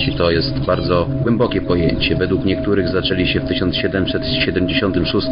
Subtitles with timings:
[0.00, 2.16] Iluminaci to jest bardzo głębokie pojęcie.
[2.16, 5.26] Według niektórych zaczęli się w 1776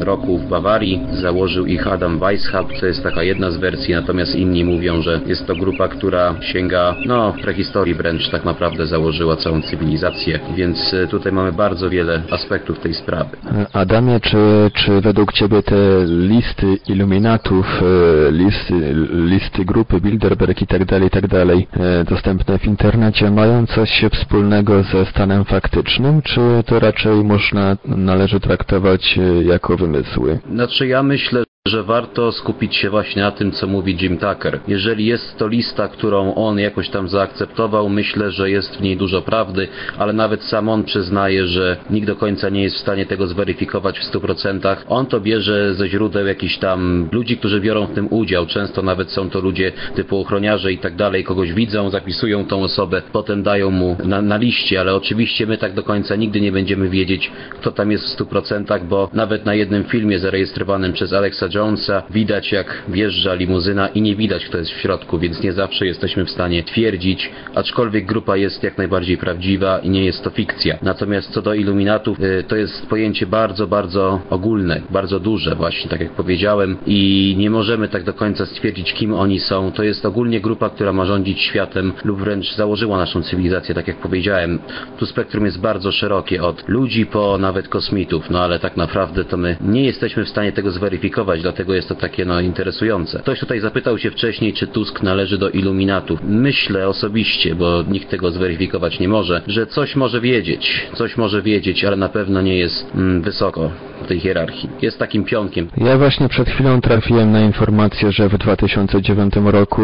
[0.00, 1.06] roku w Bawarii.
[1.12, 5.46] Założył ich Adam Weishaupt, to jest taka jedna z wersji, natomiast inni mówią, że jest
[5.46, 11.32] to grupa, która sięga, no, prehistorii wręcz tak naprawdę założyła całą cywilizację, więc e, tutaj
[11.32, 13.36] mamy bardzo wiele aspektów tej sprawy.
[13.72, 15.76] Adamie, czy, czy według Ciebie te
[16.06, 18.74] listy iluminatów, e, listy,
[19.12, 24.05] listy grupy Bilderberg i tak dalej, i tak dalej, e, dostępne w internecie mają coś
[24.10, 30.38] wspólnego ze stanem faktycznym, czy to raczej można, należy traktować e, jako wymysły?
[30.52, 34.60] Znaczy ja myślę, że warto skupić się właśnie na tym, co mówi Jim Tucker.
[34.68, 39.22] Jeżeli jest to lista, którą on jakoś tam zaakceptował, myślę, że jest w niej dużo
[39.22, 43.26] prawdy, ale nawet sam on przyznaje, że nikt do końca nie jest w stanie tego
[43.26, 44.76] zweryfikować w 100%.
[44.88, 48.46] On to bierze ze źródeł jakichś tam ludzi, którzy biorą w tym udział.
[48.46, 53.02] Często nawet są to ludzie typu ochroniarze i tak dalej, kogoś widzą, zapisują tą osobę,
[53.12, 56.88] potem dają mu na, na liście, ale oczywiście my tak do końca nigdy nie będziemy
[56.88, 62.02] wiedzieć, kto tam jest w 100%, bo nawet na jednym filmie zarejestrowanym przez Alexa Jonesa
[62.10, 66.24] widać jak wjeżdża limuzyna i nie widać kto jest w środku, więc nie zawsze jesteśmy
[66.24, 70.78] w stanie twierdzić, aczkolwiek grupa jest jak najbardziej prawdziwa i nie jest to fikcja.
[70.82, 76.00] Natomiast co do iluminatów, y, to jest pojęcie bardzo, bardzo ogólne, bardzo duże właśnie, tak
[76.00, 79.72] jak powiedziałem i nie możemy tak do końca stwierdzić kim oni są.
[79.72, 83.96] To jest ogólnie grupa, która ma rządzić światem lub wręcz założyła naszą cywilizację, tak jak
[83.96, 84.58] powiedziałem.
[84.98, 89.36] Tu spektrum jest bardzo szerokie, od ludzi po nawet kosmitów, no ale tak naprawdę to
[89.36, 93.18] my nie jesteśmy w stanie tego zweryfikować, dlatego jest to takie no interesujące.
[93.18, 96.20] Ktoś tutaj zapytał się wcześniej, czy Tusk należy do iluminatów.
[96.24, 101.84] Myślę osobiście, bo nikt tego zweryfikować nie może, że coś może wiedzieć, coś może wiedzieć,
[101.84, 103.70] ale na pewno nie jest mm, wysoko
[104.04, 104.68] w tej hierarchii.
[104.82, 105.68] Jest takim pionkiem.
[105.76, 109.82] Ja właśnie przed chwilą trafiłem na informację, że w 2009 roku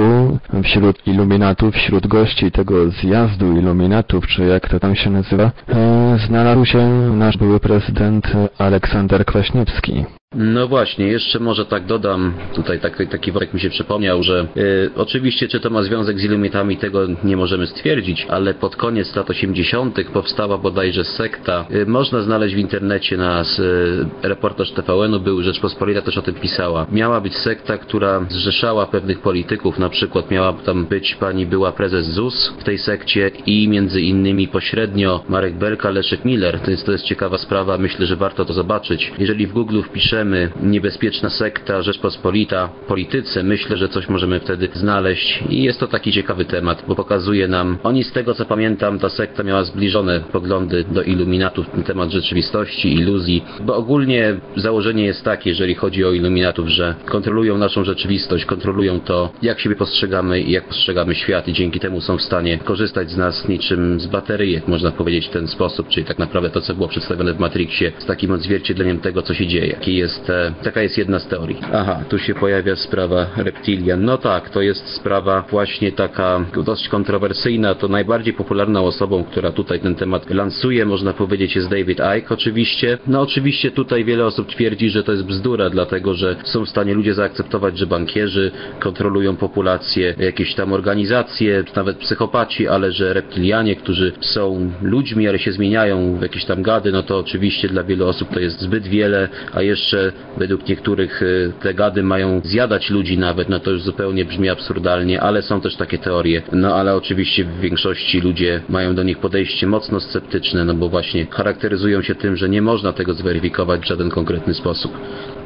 [0.65, 6.65] wśród iluminatów, wśród gości tego zjazdu iluminatów, czy jak to tam się nazywa, e, znalazł
[6.65, 6.78] się
[7.12, 8.25] nasz były prezydent
[8.59, 10.04] Aleksander Kwaśniewski.
[10.34, 14.91] No właśnie, jeszcze może tak dodam, tutaj taki, taki worek mi się przypomniał, że y,
[14.97, 19.31] oczywiście czy to ma związek z iluminatami, tego nie możemy stwierdzić, ale pod koniec lat
[19.31, 19.98] 80.
[20.12, 21.66] powstała bodajże sekta.
[21.75, 26.87] Y, można znaleźć w internecie nas y, reportaż TVN-u był, Rzeczpospolita też o tym pisała.
[26.92, 32.06] Miała być sekta, która zrzeszała pewnych polityków, na przykład miała tam być pani była prezes
[32.06, 36.60] ZUS w tej sekcie i między innymi pośrednio Marek Belka, Leszek Miller.
[36.60, 39.12] To jest, to jest ciekawa sprawa, myślę, że warto to zobaczyć.
[39.19, 39.82] Jeżeli w Google
[40.22, 45.43] wpiszemy niebezpieczna sekta Rzeczpospolita polityce, myślę, że coś możemy wtedy znaleźć.
[45.50, 49.09] I jest to taki ciekawy temat, bo pokazuje nam, oni z tego co pamiętam, ta
[49.09, 55.50] sekta miała zbliżone poglądy do iluminatów na temat rzeczywistości, iluzji, bo ogólnie założenie jest takie,
[55.50, 60.65] jeżeli chodzi o iluminatów, że kontrolują naszą rzeczywistość, kontrolują to, jak siebie postrzegamy i jak
[60.65, 61.49] postrzegamy świat.
[61.49, 65.31] I dzięki temu są w stanie korzystać z nas niczym z bateryjek, można powiedzieć w
[65.31, 69.22] ten sposób, czyli tak naprawdę to, co było przedstawione w Matrixie, z takim odzwierciedleniem tego,
[69.22, 71.60] co się dzieje, jaki jest jest, e, taka jest jedna z teorii.
[71.72, 74.04] Aha, tu się pojawia sprawa reptilian.
[74.04, 77.74] No tak, to jest sprawa właśnie taka dość kontrowersyjna.
[77.74, 82.98] To najbardziej popularną osobą, która tutaj ten temat lansuje, można powiedzieć, jest David Icke oczywiście.
[83.06, 86.94] No oczywiście tutaj wiele osób twierdzi, że to jest bzdura, dlatego że są w stanie
[86.94, 88.50] ludzie zaakceptować, że bankierzy
[88.80, 95.52] kontrolują populację, jakieś tam organizacje, nawet psychopaci, ale że reptilianie, którzy są ludźmi, ale się
[95.52, 99.28] zmieniają w jakieś tam gady, no to oczywiście dla wielu osób to jest zbyt wiele,
[99.52, 100.01] a jeszcze
[100.36, 101.22] według niektórych
[101.60, 105.76] te gady mają zjadać ludzi nawet, no to już zupełnie brzmi absurdalnie, ale są też
[105.76, 106.42] takie teorie.
[106.52, 111.26] No ale oczywiście w większości ludzie mają do nich podejście mocno sceptyczne, no bo właśnie
[111.30, 114.92] charakteryzują się tym, że nie można tego zweryfikować w żaden konkretny sposób.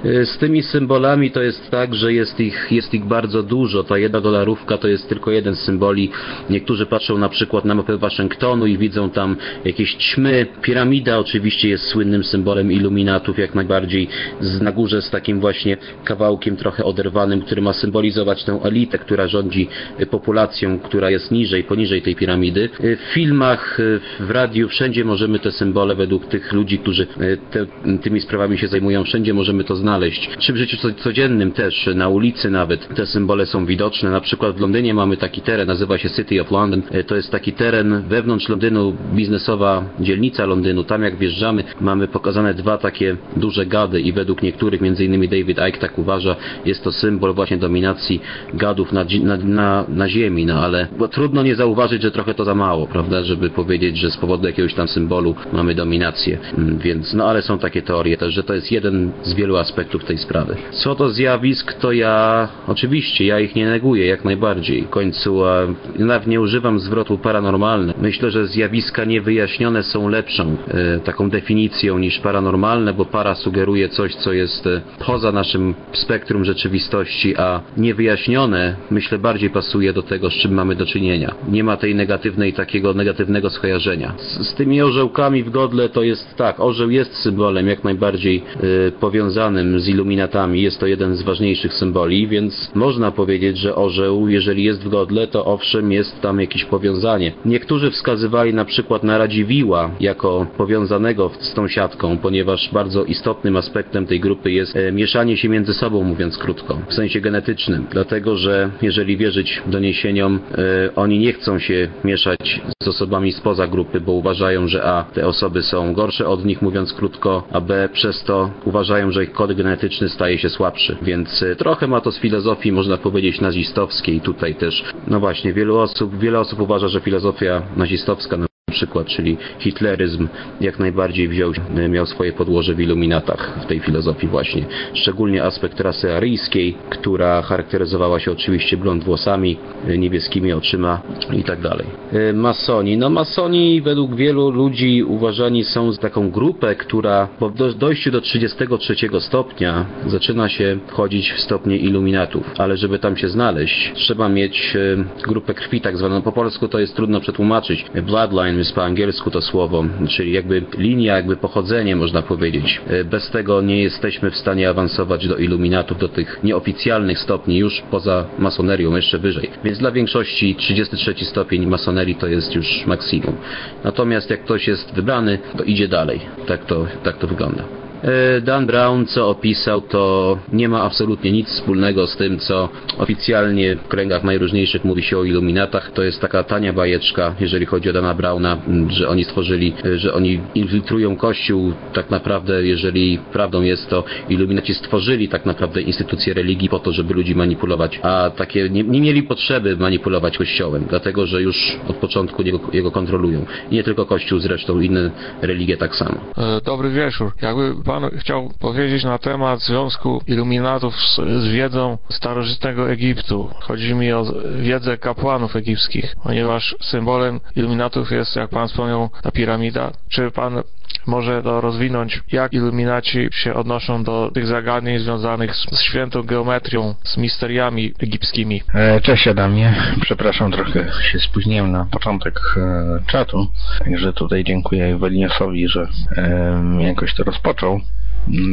[0.04, 3.84] Y, z tymi symbolami to jest tak, że jest ich, jest ich bardzo dużo.
[3.84, 6.10] Ta jedna dolarówka to jest tylko jeden z symboli.
[6.50, 10.46] Niektórzy patrzą na przykład na mapę Waszyngtonu i widzą tam jakieś ćmy.
[10.62, 14.08] Piramida oczywiście jest słynnym symbolem iluminatów, jak najbardziej
[14.40, 19.28] z, na górze z takim właśnie kawałkiem trochę oderwanym, który ma symbolizować tę elitę, która
[19.28, 19.68] rządzi
[20.00, 22.68] y, populacją, która jest niżej, poniżej tej piramidy.
[22.84, 23.78] Y, w filmach,
[24.20, 27.06] w radiu, wszędzie możemy te symbole według tych ludzi, którzy
[27.50, 27.66] te,
[28.02, 30.30] tymi sprawami się zajmują, wszędzie możemy to znaleźć.
[30.38, 34.10] Czy w życiu codziennym też, na ulicy nawet te symbole są widoczne.
[34.10, 36.82] Na przykład w Londynie mamy taki teren, nazywa się City of London.
[37.06, 40.84] To jest taki teren wewnątrz Londynu, biznesowa dzielnica Londynu.
[40.84, 45.58] Tam jak wjeżdżamy, mamy pokazane dwa takie duże gady i według niektórych, między innymi David
[45.69, 48.20] Icke tak uważa, jest to symbol właśnie dominacji
[48.55, 52.55] gadów na, na, na, na ziemi, no ale trudno nie zauważyć, że trochę to za
[52.55, 57.25] mało, prawda, żeby powiedzieć, że z powodu jakiegoś tam symbolu mamy dominację, mm, więc no
[57.28, 60.56] ale są takie teorie też, że to jest jeden z wielu aspektów tej sprawy.
[60.70, 64.82] Co do zjawisk, to ja oczywiście, ja ich nie neguję jak najbardziej.
[64.82, 65.67] W końcu a,
[65.99, 67.94] nawet nie używam zwrotu paranormalny.
[68.00, 74.14] Myślę, że zjawiska niewyjaśnione są lepszą e, taką definicją niż paranormalne, bo para sugeruje coś,
[74.16, 80.34] co jest e, poza naszym spektrum rzeczywistości, a niewyjaśnione myślę bardziej pasuje do tego, z
[80.34, 81.34] czym mamy do czynienia.
[81.48, 84.14] Nie ma tej negatywnej, takiego negatywnego skojarzenia.
[84.18, 88.42] Z, z tymi orzełkami w godle to jest tak, orzeł jest symbolem jak najbardziej
[88.88, 94.28] y, powiązanym z iluminatami, jest to jeden z ważniejszych symboli, więc można powiedzieć, że orzeł,
[94.28, 97.32] jeżeli jest w godle, to owszem jest tam jakieś powiązanie.
[97.44, 104.06] Niektórzy wskazywali na przykład na Radziwiła jako powiązanego z tą siatką, ponieważ bardzo istotnym aspektem
[104.06, 107.87] tej grupy jest e, mieszanie się między sobą, mówiąc krótko, w sensie genetycznym.
[107.91, 114.00] Dlatego, że jeżeli wierzyć doniesieniom, e, oni nie chcą się mieszać z osobami spoza grupy,
[114.00, 118.25] bo uważają, że a te osoby są gorsze od nich, mówiąc krótko, a b przez
[118.25, 120.97] to uważają, że ich kod genetyczny staje się słabszy.
[121.03, 124.20] Więc e, trochę ma to z filozofii, można powiedzieć, nazistowskiej.
[124.20, 128.37] Tutaj też, no właśnie, wielu osób, wiele osób uważa, że filozofia nazistowska
[128.72, 130.28] przykład, czyli hitleryzm
[130.60, 131.52] jak najbardziej wziął,
[131.88, 134.64] miał swoje podłoże w iluminatach w tej filozofii właśnie.
[134.94, 139.56] Szczególnie aspekt rasy aryjskiej, która charakteryzowała się oczywiście blond włosami,
[139.98, 141.00] niebieskimi oczyma
[141.32, 141.86] i tak dalej.
[142.12, 142.96] E, masoni.
[142.96, 148.94] No masoni według wielu ludzi uważani są za taką grupę, która po dojściu do 33
[149.20, 155.04] stopnia zaczyna się wchodzić w stopnie iluminatów, ale żeby tam się znaleźć, trzeba mieć e,
[155.22, 156.22] grupę krwi tak zwaną.
[156.22, 157.86] Po polsku to jest trudno przetłumaczyć.
[158.06, 162.81] Bloodline jest po angielsku to słowo, czyli jakby linia, jakby pochodzenie można powiedzieć.
[162.87, 167.82] E, bez tego nie jesteśmy w stanie awansować do iluminatów, do tych nieoficjalnych stopni, już
[167.91, 169.50] poza masonerią, jeszcze wyżej.
[169.64, 173.37] Więc dla większości 33 stopień masonerii to jest już maksimum.
[173.85, 176.20] Natomiast jak ktoś jest wybrany, to idzie dalej.
[176.47, 177.85] Tak to, tak to wygląda.
[178.06, 182.69] E, Dan Brown, co opisał, to nie ma absolutnie nic wspólnego z tym, co
[182.99, 185.93] oficjalnie w kręgach najróżniejszych mówi się o iluminatach.
[185.93, 188.58] To jest taka tania bajeczka, jeżeli chodzi o Dana Browna,
[188.88, 191.73] że oni stworzyli, e, że oni infiltrują Kościół.
[191.93, 197.14] Tak naprawdę, jeżeli prawdą jest to, iluminaci stworzyli tak naprawdę instytucje religii po to, żeby
[197.14, 202.43] ludzi manipulować, a takie nie, nie mieli potrzeby manipulować Kościołem, dlatego, że już od początku
[202.43, 203.47] jego, jego kontrolują.
[203.73, 205.11] Nie tylko Kościół, zresztą inne
[205.43, 206.14] religie tak samo.
[206.38, 207.32] E, dobry wieczór.
[207.43, 213.50] Jakby Pan chciał powiedzieć na temat związku iluminatów z, z wiedzą starożytnego Egiptu.
[213.60, 214.25] Chodzi mi o
[214.60, 219.93] wiedzę kapłanów egipskich, ponieważ symbolem iluminatów jest, jak Pan wspomniał, ta piramida.
[220.08, 220.62] Czy Pan
[221.06, 226.94] może to rozwinąć, jak iluminaci się odnoszą do tych zagadnień związanych z, z świętą geometrią,
[227.05, 228.62] z misteriami egipskimi.
[228.75, 233.47] E, cześć Adamie, przepraszam, trochę się spóźniłem na początek e, czatu,
[233.79, 237.81] także tutaj dziękuję Ewelinosowi, że e, jakoś to rozpoczął.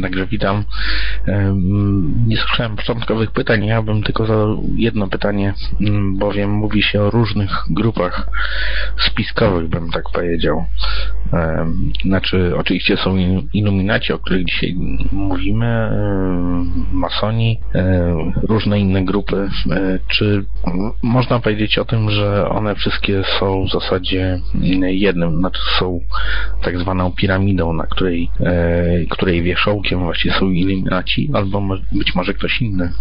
[0.01, 0.63] Także witam.
[2.27, 5.53] Nie słyszałem początkowych pytań, ja bym tylko zadał jedno pytanie,
[6.13, 8.29] bowiem mówi się o różnych grupach
[9.09, 10.65] spiskowych, bym tak powiedział.
[12.05, 13.17] Znaczy, oczywiście są
[13.53, 14.75] iluminaci, o których dzisiaj
[15.11, 15.89] mówimy,
[16.91, 17.59] masoni,
[18.43, 19.49] różne inne grupy.
[20.07, 20.45] Czy
[21.03, 24.39] można powiedzieć o tym, że one wszystkie są w zasadzie
[24.81, 25.99] jednym, znaczy są
[26.61, 28.29] tak zwaną piramidą, na której,
[29.09, 32.91] której wierzchołkiem właśnie są iluminaci, albo być może ktoś inny.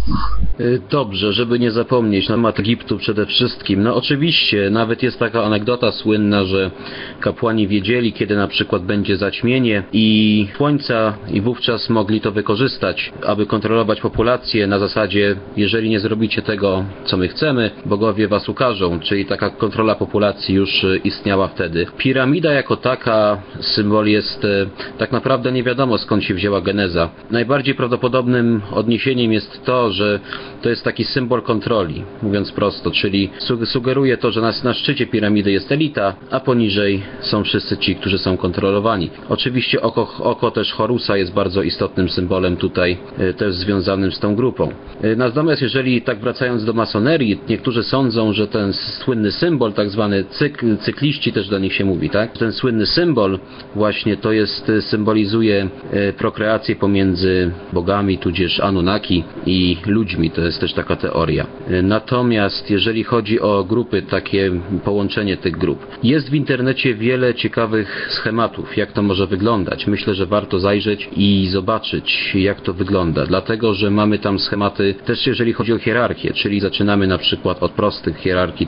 [0.59, 3.83] Y, dobrze, żeby nie zapomnieć na temat Egiptu przede wszystkim.
[3.83, 6.71] No oczywiście, nawet jest taka anegdota słynna, że
[7.19, 13.45] kapłani wiedzieli, kiedy na przykład będzie zaćmienie i słońca i wówczas mogli to wykorzystać, aby
[13.45, 19.25] kontrolować populację na zasadzie, jeżeli nie zrobicie tego, co my chcemy, bogowie was ukażą, czyli
[19.25, 21.85] taka kontrola populacji już y, istniała wtedy.
[21.97, 27.09] Piramida jako taka symbol jest y, tak naprawdę nie wiadomo skąd się wzięła geneza.
[27.31, 30.19] Najbardziej prawdopodobnym odniesieniem jest to, że
[30.61, 33.29] to jest taki symbol kontroli, mówiąc prosto, czyli
[33.65, 38.37] sugeruje to, że na, szczycie piramidy jest elita, a poniżej są wszyscy ci, którzy są
[38.37, 39.09] kontrolowani.
[39.29, 44.35] Oczywiście oko, oko też Horusa jest bardzo istotnym symbolem tutaj, e, też związanym z tą
[44.35, 44.69] grupą.
[45.01, 50.23] E, natomiast jeżeli tak wracając do masonerii, niektórzy sądzą, że ten słynny symbol, tak zwany
[50.23, 52.37] cykl, cykliści też do nich się mówi, tak?
[52.37, 53.39] Ten słynny symbol
[53.75, 55.69] właśnie to jest, e, symbolizuje
[56.17, 56.42] prokreację
[56.79, 60.31] pomiędzy bogami, tudzież Anunnaki i ludźmi.
[60.31, 61.45] To jest też taka teoria.
[61.83, 64.51] Natomiast jeżeli chodzi o grupy, takie
[64.83, 69.87] połączenie tych grup, jest w internecie wiele ciekawych schematów, jak to może wyglądać.
[69.87, 75.27] Myślę, że warto zajrzeć i zobaczyć, jak to wygląda, dlatego, że mamy tam schematy też
[75.27, 78.67] jeżeli chodzi o hierarchię, czyli zaczynamy na przykład od prostych hierarchii.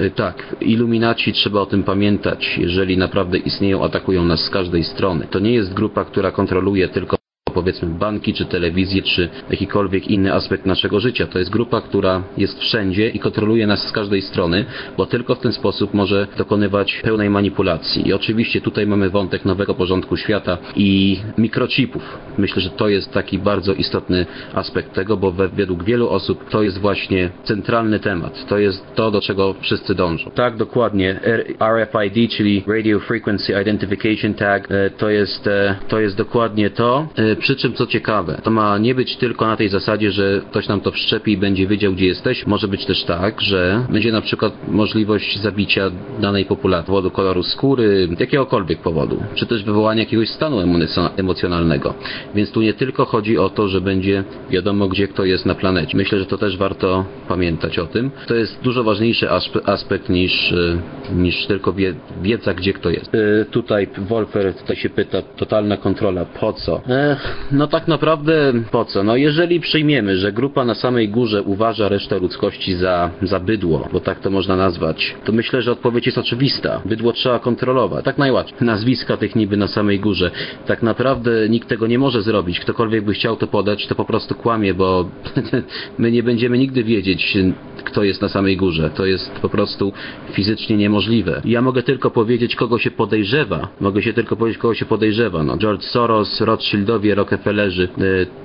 [0.00, 5.26] Y, Tak, iluminaci trzeba o tym pamiętać, jeżeli naprawdę istnieją, atakują nas z każdej strony.
[5.30, 7.11] To nie jest grupa, która kontroluje tylko
[7.52, 11.26] powiedzmy banki, czy telewizję, czy jakikolwiek inny aspekt naszego życia.
[11.26, 14.64] To jest grupa, która jest wszędzie i kontroluje nas z każdej strony,
[14.96, 18.08] bo tylko w ten sposób może dokonywać pełnej manipulacji.
[18.08, 22.18] I oczywiście tutaj mamy wątek nowego porządku świata i mikrochipów.
[22.38, 26.62] Myślę, że to jest taki bardzo istotny aspekt tego, bo we, według wielu osób to
[26.62, 28.46] jest właśnie centralny temat.
[28.46, 30.30] To jest to, do czego wszyscy dążą.
[30.30, 31.20] Tak, dokładnie.
[31.60, 37.08] RFID, czyli Radio Frequency Identification Tag, e, to jest, e, to jest dokładnie to.
[37.42, 40.68] E, Przy czym, co ciekawe, to ma nie być tylko na tej zasadzie, że ktoś
[40.68, 42.46] nam to wszczepi i będzie wiedział, gdzie jesteś.
[42.46, 47.42] Może być też tak, że będzie na przykład możliwość zabicia danej populacji z powodu koloru
[47.42, 50.56] skóry, jakiegokolwiek powodu, czy też wywołania jakiegoś stanu
[51.16, 51.94] emocjonalnego.
[52.34, 55.96] Więc tu nie tylko chodzi o to, że będzie wiadomo, gdzie kto jest na planecie.
[55.96, 58.10] Myślę, że to też warto pamiętać o tym.
[58.26, 60.78] To jest dużo ważniejszy aspe- aspekt niż, y,
[61.14, 63.14] niż tylko wie- wiedza, gdzie kto jest.
[63.14, 66.80] Y, Tutaj Wolfer tutaj się pyta, totalna kontrola, po co?
[66.88, 69.02] Ech, no tak naprawdę po co?
[69.02, 74.00] No jeżeli przyjmiemy, że grupa na samej górze uważa resztę ludzkości za, za bydło, bo
[74.00, 76.80] tak to można nazwać, to myślę, że odpowiedź jest oczywista.
[76.84, 78.04] Bydło trzeba kontrolować.
[78.04, 78.66] Tak najłatwiej.
[78.66, 80.30] Nazwiska tych niby na samej górze.
[80.66, 82.60] Tak naprawdę nikt tego nie może zrobić.
[82.60, 85.08] Ktokolwiek by chciał to podać, to po prostu kłamie, bo
[85.98, 87.38] my nie będziemy nigdy wiedzieć,
[87.84, 88.90] kto jest na samej górze.
[88.90, 89.92] To jest po prostu
[90.32, 91.42] fizycznie niemożliwe.
[91.44, 93.68] Ja mogę tylko powiedzieć, kogo się podejrzewa.
[93.80, 95.42] Mogę się tylko powiedzieć, kogo się podejrzewa.
[95.42, 97.88] No, George Soros, Rothschildowie, Rockefellerzy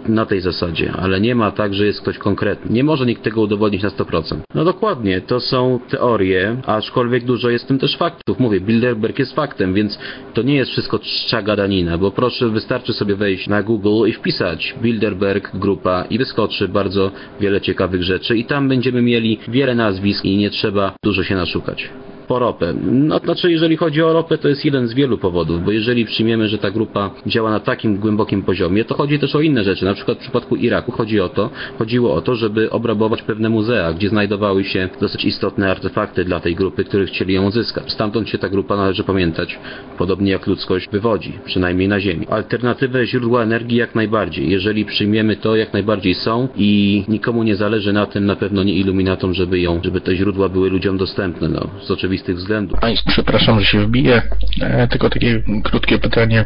[0.07, 2.71] y, na tej zasadzie, ale nie ma tak, że jest ktoś konkretny.
[2.73, 4.37] Nie może nikt tego udowodnić na 100%.
[4.55, 8.39] No dokładnie, to są teorie, aczkolwiek dużo jest w tym też faktów.
[8.39, 9.99] Mówię, Bilderberg jest faktem, więc
[10.33, 14.75] to nie jest wszystko czcza gadanina, bo proszę, wystarczy sobie wejść na Google i wpisać
[14.81, 20.37] Bilderberg grupa i wyskoczy bardzo wiele ciekawych rzeczy i tam będziemy mieli wiele nazwisk i
[20.37, 21.89] nie trzeba dużo się naszukać
[22.27, 22.73] po ropę.
[22.91, 26.47] No, znaczy, jeżeli chodzi o ropę, to jest jeden z wielu powodów, bo jeżeli przyjmiemy,
[26.47, 29.85] że ta grupa działa na takim głębokim poziomie, to chodzi też o inne rzeczy.
[29.85, 33.93] Na przykład w przypadku Iraku chodzi o to, chodziło o to, żeby obrabować pewne muzea,
[33.93, 37.91] gdzie znajdowały się dosyć istotne artefakty dla tej grupy, których chcieli ją uzyskać.
[37.91, 39.59] Stamtąd się ta grupa, należy pamiętać,
[39.97, 42.27] podobnie jak ludzkość, wywodzi, przynajmniej na Ziemi.
[42.29, 44.49] Alternatywy źródła energii jak najbardziej.
[44.49, 48.73] Jeżeli przyjmiemy to, jak najbardziej są i nikomu nie zależy na tym, na pewno nie
[48.73, 51.91] iluminatom, żeby ją, żeby te źródła były ludziom dostępne, no, z
[52.25, 52.79] względów.
[52.79, 54.21] Państw, przepraszam, że się wbiję,
[54.61, 56.45] e, tylko takie krótkie pytanie.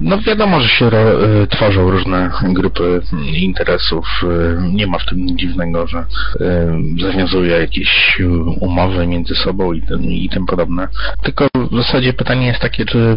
[0.00, 3.00] No wiadomo, że się ro, e, tworzą różne grupy
[3.34, 4.06] interesów.
[4.22, 6.04] E, nie ma w tym nic dziwnego, że
[7.02, 8.18] zawiązuje jakieś
[8.60, 10.88] umowy między sobą i, tym- i tym podobne.
[11.22, 13.16] Tylko w zasadzie pytanie jest takie, czy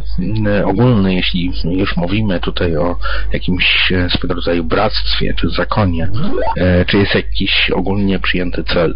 [0.66, 2.98] ogólne, jeśli już mówimy tutaj o
[3.34, 6.08] jakimś swego rodzaju bractwie czy zakonie,
[6.88, 8.96] czy jest jakiś ogólnie przyjęty cel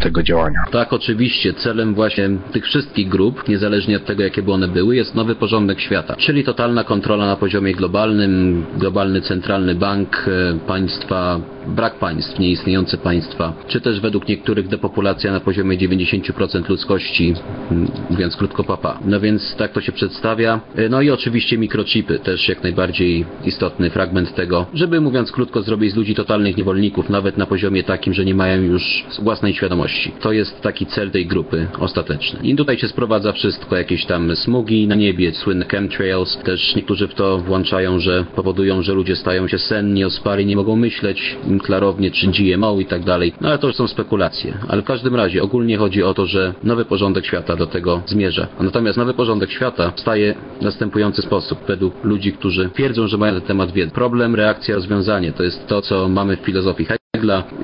[0.00, 0.60] tego działania?
[0.72, 1.15] Tak, oczywiście.
[1.56, 5.80] Celem właśnie tych wszystkich grup, niezależnie od tego, jakie by one były, jest nowy porządek
[5.80, 6.16] świata.
[6.16, 13.52] Czyli totalna kontrola na poziomie globalnym, globalny centralny bank e, państwa, brak państw, nieistniejące państwa,
[13.68, 17.34] czy też według niektórych depopulacja na poziomie 90% ludzkości,
[17.70, 18.98] m, mówiąc krótko papa.
[19.04, 20.60] No więc tak to się przedstawia.
[20.76, 25.92] E, No i oczywiście mikrochipy, też jak najbardziej istotny fragment tego, żeby mówiąc krótko zrobić
[25.92, 30.12] z ludzi totalnych niewolników, nawet na poziomie takim, że nie mają już własnej świadomości.
[30.20, 32.40] To jest taki cel tej grupy ostateczny.
[32.42, 36.38] I tutaj się sprowadza wszystko, jakieś tam smugi na niebie, słynne chemtrails.
[36.38, 40.76] Też niektórzy w to włączają, że powodują, że ludzie stają się senni, ospali, nie mogą
[40.76, 43.32] myśleć klarownie, czy GMO i tak dalej.
[43.40, 44.58] No ale to już są spekulacje.
[44.68, 48.46] Ale w każdym razie ogólnie chodzi o to, że nowy porządek świata do tego zmierza.
[48.58, 53.34] A natomiast nowy porządek świata staje w następujący sposób, według ludzi, którzy twierdzą, że mają
[53.34, 53.90] na ten temat wiedzę.
[53.90, 55.32] Problem, reakcja, rozwiązanie.
[55.32, 56.84] To jest to, co mamy w filozofii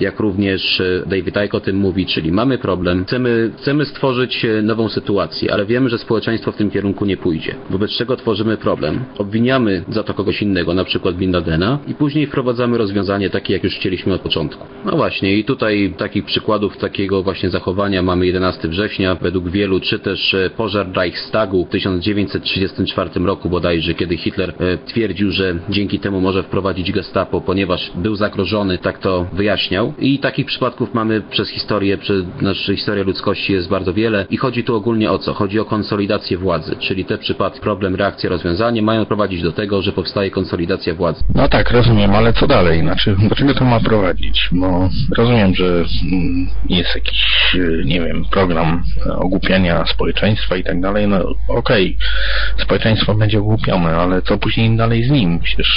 [0.00, 4.62] Jak również e, David Icke o tym mówi, czyli mamy problem, chcemy, chcemy stworzyć e,
[4.62, 7.54] nową sytuację, ale wiemy, że społeczeństwo w tym kierunku nie pójdzie.
[7.70, 12.26] Wobec czego tworzymy problem, obwiniamy za to kogoś innego, na przykład Bin Ladena i później
[12.26, 14.66] wprowadzamy rozwiązanie takie, jak już chcieliśmy od początku.
[14.84, 19.98] No właśnie i tutaj takich przykładów takiego właśnie zachowania mamy 11 września, według wielu, czy
[19.98, 24.54] też e, pożar Reichstagu w 1934 roku bodajże, kiedy Hitler
[24.86, 29.94] twierdził, że dzięki temu może wprowadzić gestapo, ponieważ był zagrożony, tak to wyjaśnił wyjaśniał.
[29.98, 34.64] I takich przypadków mamy przez historię, przez naszą historię ludzkości jest bardzo wiele i chodzi
[34.64, 35.34] tu ogólnie o co?
[35.34, 39.92] Chodzi o konsolidację władzy, czyli te przypadki, problem, reakcja, rozwiązanie mają prowadzić do tego, że
[39.92, 41.24] powstaje konsolidacja władzy.
[41.34, 42.80] No tak, rozumiem, ale co dalej?
[42.80, 44.48] Znaczy, do czego to ma prowadzić?
[44.52, 47.20] Bo rozumiem, że mm, jest jakiś,
[47.54, 48.82] e, nie wiem, program
[49.16, 51.08] ogłupiania społeczeństwa i tak dalej.
[51.08, 51.18] No
[51.48, 55.38] okej, okay, społeczeństwo będzie ogłupione, ale co później dalej z nim?
[55.38, 55.68] Przecież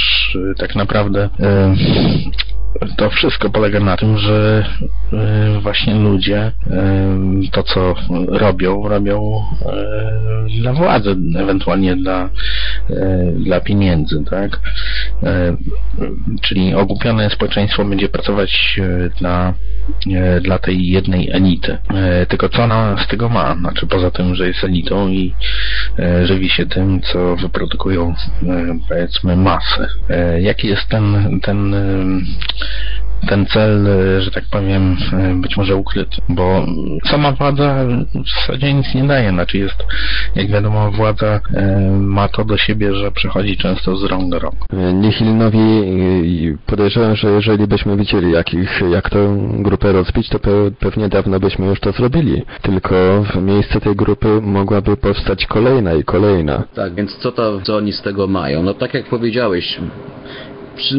[0.51, 1.29] e, tak naprawdę
[2.97, 4.65] to wszystko polega na tym, że
[5.13, 6.51] e, właśnie ludzie e,
[7.51, 7.95] to, co
[8.27, 12.29] robią, robią e, dla władzy, ewentualnie dla,
[13.39, 14.59] dla pieniędzy, tak?
[16.41, 18.79] Czyli ogłupione społeczeństwo będzie pracować
[19.19, 19.53] dla,
[20.41, 21.77] dla tej jednej elity.
[22.27, 23.55] Tylko co ona z tego ma?
[23.55, 25.33] Znaczy poza tym, że jest elitą i
[26.23, 28.13] żywi się tym, co wyprodukują
[28.89, 29.87] powiedzmy masy.
[30.39, 31.75] Jaki jest ten, ten
[33.27, 36.65] ten cel, e, że tak powiem, e, być może ukryty, bo
[37.05, 39.83] sama władza w zasadzie nic nie daje, znaczy jest,
[40.35, 44.55] jak wiadomo, władza e, ma to do siebie, że przechodzi często z rąk do rąk.
[44.93, 45.61] Nihilnowi
[46.65, 50.39] podejrzewam, że jeżeli byśmy widzieli jakich, jak tę grupę rozbić, to
[50.79, 52.95] pewnie dawno byśmy już to zrobili, tylko
[53.33, 56.63] w miejsce tej grupy mogłaby powstać kolejna i kolejna.
[56.75, 58.63] Tak, więc co to, co oni z tego mają?
[58.63, 59.79] No tak jak powiedziałeś,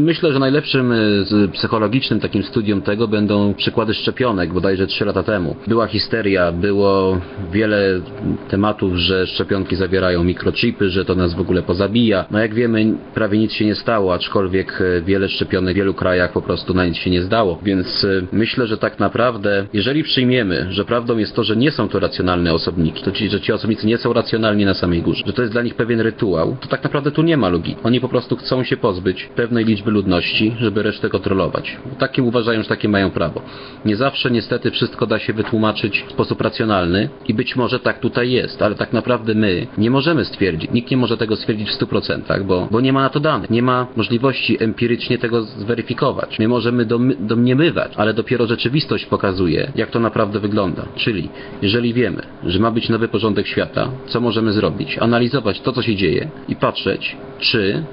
[0.01, 5.57] Myślę, że najlepszym y, psychologicznym takim studium tego będą przykłady szczepionek, bodajże 3 lata temu.
[5.67, 7.21] Była histeria, było
[7.53, 8.01] wiele
[8.49, 12.25] tematów, że szczepionki zawierają mikrochipy, że to nas w ogóle pozabija.
[12.31, 16.33] No jak wiemy, prawie nic się nie stało, aczkolwiek y, wiele szczepionek w wielu krajach
[16.33, 17.59] po prostu na nic się nie zdało.
[17.63, 21.89] Więc y, myślę, że tak naprawdę, jeżeli przyjmiemy, że prawdą jest to, że nie są
[21.89, 25.33] to racjonalne osobniki, to ci, że ci osobnicy nie są racjonalni na samej górze, że
[25.33, 27.81] to jest dla nich pewien rytuał, to tak naprawdę tu nie ma logiki.
[27.85, 31.77] Oni po prostu chcą się pozbyć pewnej liczby ludności, żeby resztę kontrolować.
[31.99, 33.43] Takim uważają, że takie mają prawo.
[33.85, 38.31] Nie zawsze niestety wszystko da się wytłumaczyć w sposób racjonalny i być może tak tutaj
[38.31, 42.45] jest, ale tak naprawdę my nie możemy stwierdzić, nikt nie może tego stwierdzić w 100%,
[42.45, 46.39] bo, bo nie ma na to danych, nie ma możliwości empirycznie tego zweryfikować.
[46.39, 46.85] My możemy
[47.21, 50.83] domniemywać, ale dopiero rzeczywistość pokazuje, jak to naprawdę wygląda.
[50.97, 51.29] Czyli,
[51.63, 54.99] jeżeli wiemy, że ma być nowy porządek świata, co możemy zrobić?
[54.99, 57.85] Analizować to, co się dzieje i patrzeć, czy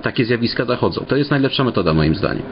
[0.00, 1.04] takie zjawiska zachodzą.
[1.08, 2.42] To jest najlepsza metoda moim zdaniem.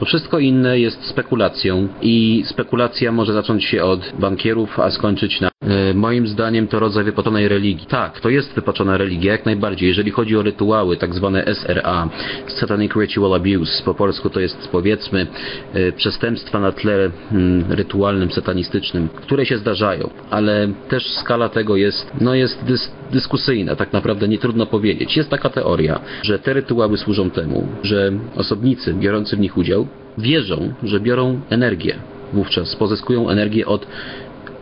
[0.00, 5.48] Bo wszystko inne jest spekulacją i spekulacja może zacząć się od bankierów, a skończyć na
[5.60, 7.86] e, moim zdaniem to rodzaj wypaczonej religii.
[7.86, 9.88] Tak, to jest wypaczona religia, jak najbardziej.
[9.88, 12.08] Jeżeli chodzi o rytuały, tak zwane SRA,
[12.46, 15.26] Satanic Ritual Abuse, po polsku to jest powiedzmy
[15.74, 22.12] e, przestępstwa na tle mm, rytualnym, satanistycznym, które się zdarzają, ale też skala tego jest,
[22.20, 25.16] no jest dys dyskusyjna, tak naprawdę nie trudno powiedzieć.
[25.16, 29.87] Jest taka teoria, że te rytuały służą temu, że osobnicy biorący w nich udział
[30.18, 31.94] wierzą, że biorą energię.
[32.32, 33.86] Wówczas pozyskują energię od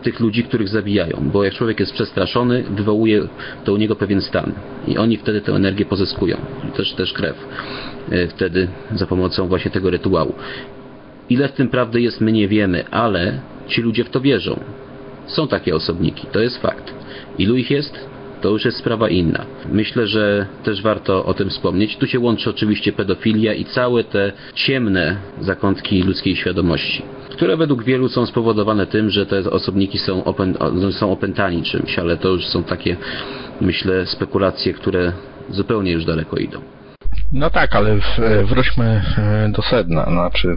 [0.02, 3.22] tych ludzi, których zabijają, bo jak człowiek jest przestraszony, wywołuje
[3.64, 4.52] to u niego pewien stan
[4.88, 6.36] i oni wtedy tę energię pozyskują,
[6.76, 7.36] też, też krew
[8.10, 10.34] e, wtedy za pomocą właśnie tego rytuału.
[11.30, 14.60] Ile w tym prawdy jest, my nie wiemy, ale ci ludzie w to wierzą.
[15.26, 16.94] Są takie osobniki, to jest fakt.
[17.38, 18.15] Ilu ich jest?
[18.40, 19.46] To już jest sprawa inna.
[19.72, 21.96] Myślę, że też warto o tym wspomnieć.
[21.96, 28.08] Tu się łączy oczywiście pedofilia i całe te ciemne zakątki ludzkiej świadomości, które według wielu
[28.08, 30.52] są spowodowane tym, że te osobniki są, opę
[30.90, 32.96] są opętani czymś, ale to już są takie,
[33.60, 35.12] myślę, spekulacje, które
[35.50, 36.60] zupełnie już daleko idą.
[37.32, 37.98] No tak, ale
[38.44, 40.04] wróćmy e, do sedna.
[40.04, 40.56] Znaczy,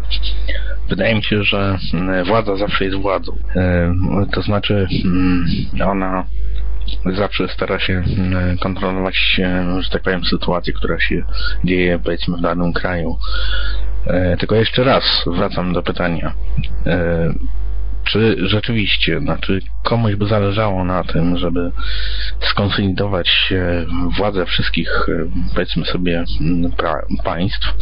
[0.89, 1.78] wydaje mi się, że
[2.26, 3.38] władza zawsze jest władzą.
[3.56, 3.96] E,
[4.34, 5.46] to znaczy, mm,
[5.86, 6.26] ona
[7.17, 9.15] zawsze stara się mm, kontrolować,
[9.80, 11.23] że tak powiem, sytuację, która się
[11.63, 13.17] dzieje, powiedzmy, w danym kraju.
[14.08, 16.34] E, tylko jeszcze raz wracam do pytania.
[16.86, 17.34] E,
[18.04, 21.71] czy rzeczywiście, znaczy komuś by zależało na tym, żeby
[22.52, 23.54] skonsolidować
[24.17, 26.23] władzę wszystkich, e, powiedzmy sobie,
[27.23, 27.73] państw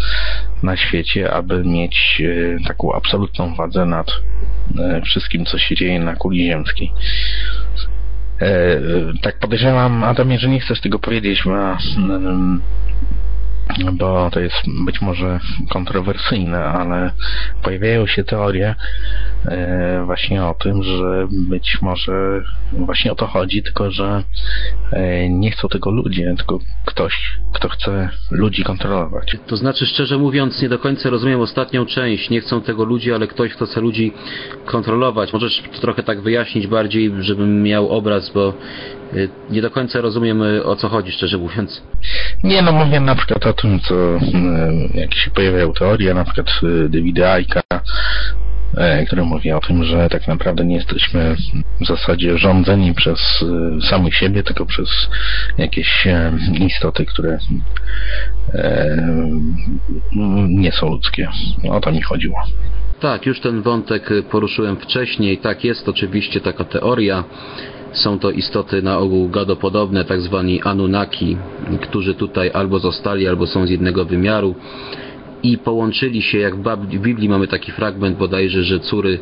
[0.63, 2.21] na świecie, aby mieć
[2.67, 4.07] taką absolutną władzę nad
[5.05, 6.91] wszystkim, co się dzieje na kuli ziemskiej.
[8.41, 8.79] E,
[9.21, 11.77] tak podejrzewam, Adamie, że nie chcesz tego powiedzieć, bo,
[13.93, 17.11] bo to jest być może kontrowersyjne, ale
[17.63, 18.75] pojawiają się teorie
[19.45, 24.23] e, właśnie o tym, że być może właśnie o to chodzi, tylko że
[24.91, 29.37] e, nie chcą tego ludzie, tylko ktoś, kto chce ludzi kontrolować.
[29.47, 32.29] To znaczy, szczerze mówiąc, nie do końca rozumiem ostatnią część.
[32.29, 34.13] Nie chcą tego ludzi, ale ktoś, kto chce ludzi
[34.65, 35.33] kontrolować.
[35.33, 38.53] Możesz trochę tak wyjaśnić bardziej, żebym miał obraz, bo
[39.49, 41.83] nie do końca rozumiem y, o co chodzi, szczerze mówiąc.
[42.43, 44.19] Nie, no mówię na przykład o tym, co y,
[44.93, 46.47] jak się pojawiają teorie, na przykład
[46.89, 47.61] Davida Aika,
[48.77, 51.35] e, który mówi o tym, że tak naprawdę nie jesteśmy
[51.81, 53.19] w zasadzie rządzeni przez
[53.77, 54.89] e, samych siebie, tylko przez
[55.57, 57.39] jakieś e, istoty, które
[60.49, 61.29] nie są ludzkie.
[61.69, 62.37] O to mi chodziło.
[62.99, 65.37] Tak, już ten wątek poruszyłem wcześniej.
[65.37, 67.23] Tak, jest oczywiście taka teoria.
[67.97, 71.37] Są to istoty na ogół gadopodobne, tak zwani Anunnaki,
[71.81, 74.55] którzy tutaj albo zostali, albo są z jednego wymiaru
[75.43, 79.19] i połączyli się, jak w Biblii mamy taki fragment bodajże, że córy,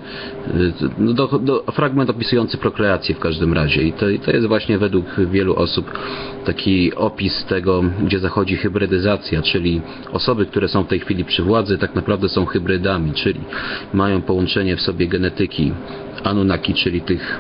[0.48, 3.84] y, no do, do, fragment opisujący prokreację w każdym razie.
[3.84, 6.00] I to, to jest właśnie według wielu osób
[6.46, 11.78] taki opis tego, gdzie zachodzi hybrydyzacja, czyli osoby, które są w tej chwili przy władzy
[11.78, 13.40] tak naprawdę są hybrydami, czyli
[13.94, 15.72] mają połączenie w sobie genetyki
[16.24, 17.40] Anunnaki, czyli tych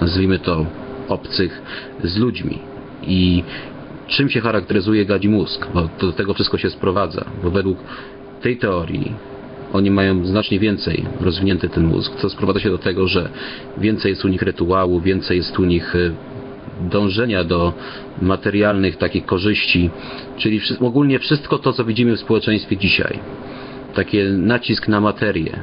[0.00, 0.66] nazwijmy to
[1.08, 1.62] obcych
[2.04, 2.58] z ludźmi.
[3.02, 3.42] I
[4.06, 7.78] czym się charakteryzuje gadzi mózg, bo do tego wszystko się sprowadza, bo według
[8.42, 9.12] tej teorii
[9.72, 13.28] oni mają znacznie więcej rozwinięty ten mózg, co sprowadza się do tego, że
[13.78, 16.10] więcej jest u nich rytuału, więcej jest u nich e,
[16.90, 17.72] dążenia do
[18.22, 19.90] materialnych takich korzyści,
[20.38, 23.18] czyli ogólnie wszystko to, co widzimy w społeczeństwie dzisiaj.
[23.94, 25.58] Taki nacisk na materię,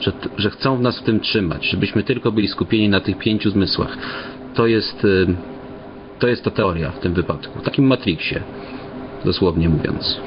[0.00, 3.50] że, że chcą w nas w tym trzymać, żebyśmy tylko byli skupieni na tych pięciu
[3.50, 3.98] zmysłach.
[4.54, 5.06] To jest
[6.18, 8.42] to jest ta teoria w tym wypadku, w takim Matrixie,
[9.24, 10.20] dosłownie mówiąc.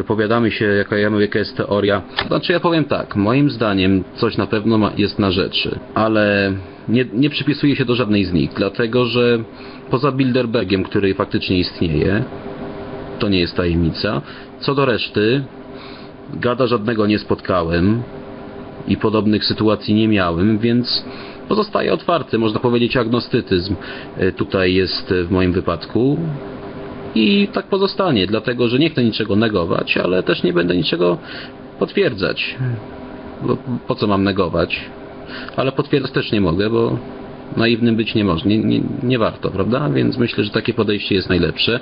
[0.00, 2.02] Wypowiadamy się, jaka, jaka jest teoria.
[2.26, 6.52] Znaczy ja powiem tak, moim zdaniem coś na pewno ma, jest na rzeczy, ale
[6.88, 9.38] nie, nie przypisuje się do żadnej z nich, dlatego że
[9.90, 12.24] poza Bilderbergiem, który faktycznie istnieje,
[13.18, 14.22] to nie jest tajemnica,
[14.60, 15.44] co do reszty,
[16.34, 18.02] gada żadnego nie spotkałem
[18.88, 21.04] i podobnych sytuacji nie miałem, więc
[21.48, 23.74] pozostaje otwarty, można powiedzieć agnostycyzm
[24.16, 26.18] e, tutaj jest w moim wypadku
[27.14, 31.18] i tak pozostanie, dlatego że nie chcę niczego negować, ale też nie będę niczego
[31.78, 32.56] potwierdzać.
[33.42, 34.80] Bo po co mam negować?
[35.56, 36.98] Ale potwierdzać też nie mogę, bo
[37.56, 39.90] naiwnym być nie można, nie, nie, nie warto, prawda?
[39.90, 41.80] Więc myślę, że takie podejście jest najlepsze.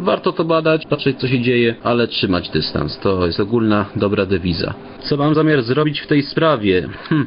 [0.00, 2.98] Warto to badać, patrzeć co się dzieje, ale trzymać dystans.
[2.98, 4.74] To jest ogólna dobra dewiza.
[5.00, 6.88] Co mam zamiar zrobić w tej sprawie?
[7.08, 7.26] Hm.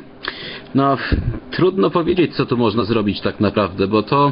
[0.75, 0.97] No,
[1.51, 4.31] trudno powiedzieć, co tu można zrobić tak naprawdę, bo to,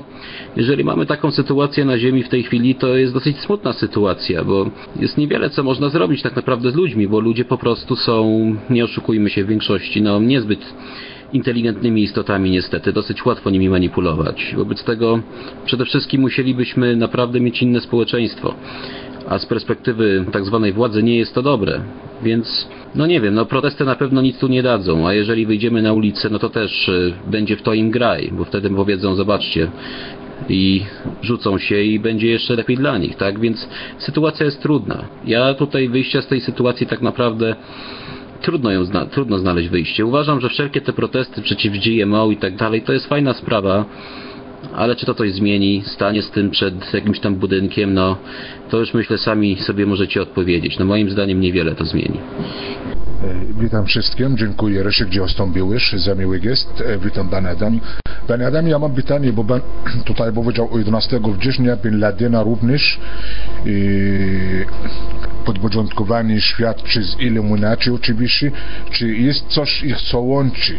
[0.55, 4.69] jeżeli mamy taką sytuację na Ziemi w tej chwili, to jest dosyć smutna sytuacja, bo
[4.99, 8.83] jest niewiele, co można zrobić tak naprawdę z ludźmi, bo ludzie po prostu są, nie
[8.83, 10.73] oszukujmy się w większości, no niezbyt
[11.33, 14.53] inteligentnymi istotami niestety, dosyć łatwo nimi manipulować.
[14.57, 15.19] Wobec tego
[15.65, 18.55] przede wszystkim musielibyśmy naprawdę mieć inne społeczeństwo
[19.29, 21.81] a z perspektywy tak zwanej władzy nie jest to dobre.
[22.23, 25.81] Więc, no nie wiem, no protesty na pewno nic tu nie dadzą, a jeżeli wyjdziemy
[25.81, 29.71] na ulicę, no to też y, będzie w to im graj, bo wtedy powiedzą, zobaczcie,
[30.49, 30.83] i
[31.21, 33.39] rzucą się i będzie jeszcze lepiej dla nich, tak?
[33.39, 35.05] Więc sytuacja jest trudna.
[35.25, 37.55] Ja tutaj wyjścia z tej sytuacji tak naprawdę
[38.41, 40.05] trudno ją zna trudno znaleźć wyjście.
[40.05, 43.85] Uważam, że wszelkie te protesty przeciw GMO i tak dalej to jest fajna sprawa,
[44.75, 48.17] ale czy to coś zmieni, stanie z tym przed jakimś tam budynkiem, no
[48.69, 50.79] to już myślę sami sobie możecie odpowiedzieć.
[50.79, 52.19] No moim zdaniem niewiele to zmieni.
[53.23, 56.83] E, witam wszystkim, dziękuję Ryszek, gdzie ostąpiłeś za miły gest.
[56.85, 57.79] E, witam Pan Adam.
[58.27, 59.61] Pan Adam, ja mam pytanie, bo pan
[60.05, 62.99] tutaj powiedział o 11 września Bin Ladena również
[63.65, 63.69] e,
[65.47, 68.51] podporządkowany świat przez Illuminaci oczywiście.
[68.91, 70.75] Czy jest coś ich co łączy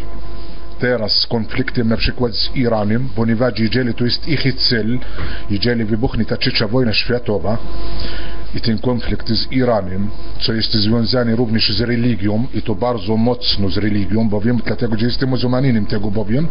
[0.79, 4.99] teraz z konfliktem na przykład z Iranem, ponieważ jeżeli to jest ich cel,
[5.51, 7.59] jeżeli wybuchnie ta trzecia wojna światowa
[8.55, 10.09] i ten konflikt z Iranem,
[10.41, 15.07] co jest związane również z religią i to bardzo mocno z religią, bowiem dlatego, że
[15.07, 16.49] jestem muzułmaninem tego bowiem,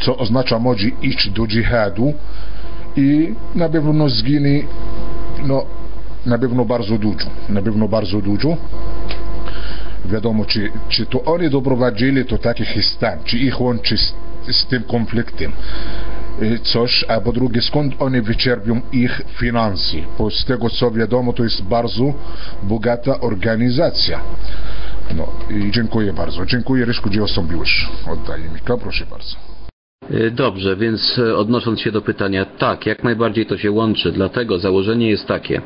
[0.00, 2.14] co oznacza może iść do dżihadu
[2.96, 4.62] i na pewno zginie
[5.46, 5.66] no,
[6.28, 8.56] na pewno bardzo dużo, na pewno bardzo dużo
[10.04, 14.14] wiadomo, czy, czy to oni doprowadzili do takich stan, czy ich łączy z,
[14.50, 15.52] z tym konfliktem
[16.62, 21.44] coś, a po drugie skąd oni wyczerpią ich finanse, bo z tego co wiadomo to
[21.44, 22.12] jest bardzo
[22.62, 24.20] bogata organizacja.
[25.16, 26.46] No i dziękuję bardzo.
[26.46, 27.88] Dziękuję Ryszku, że ostąpiłeś.
[28.06, 29.57] Oddaję mikro, proszę bardzo.
[30.10, 34.58] Y, dobrze, więc y, odnosząc się do pytania, tak, jak najbardziej to się łączy, dlatego
[34.58, 35.62] założenie jest takie,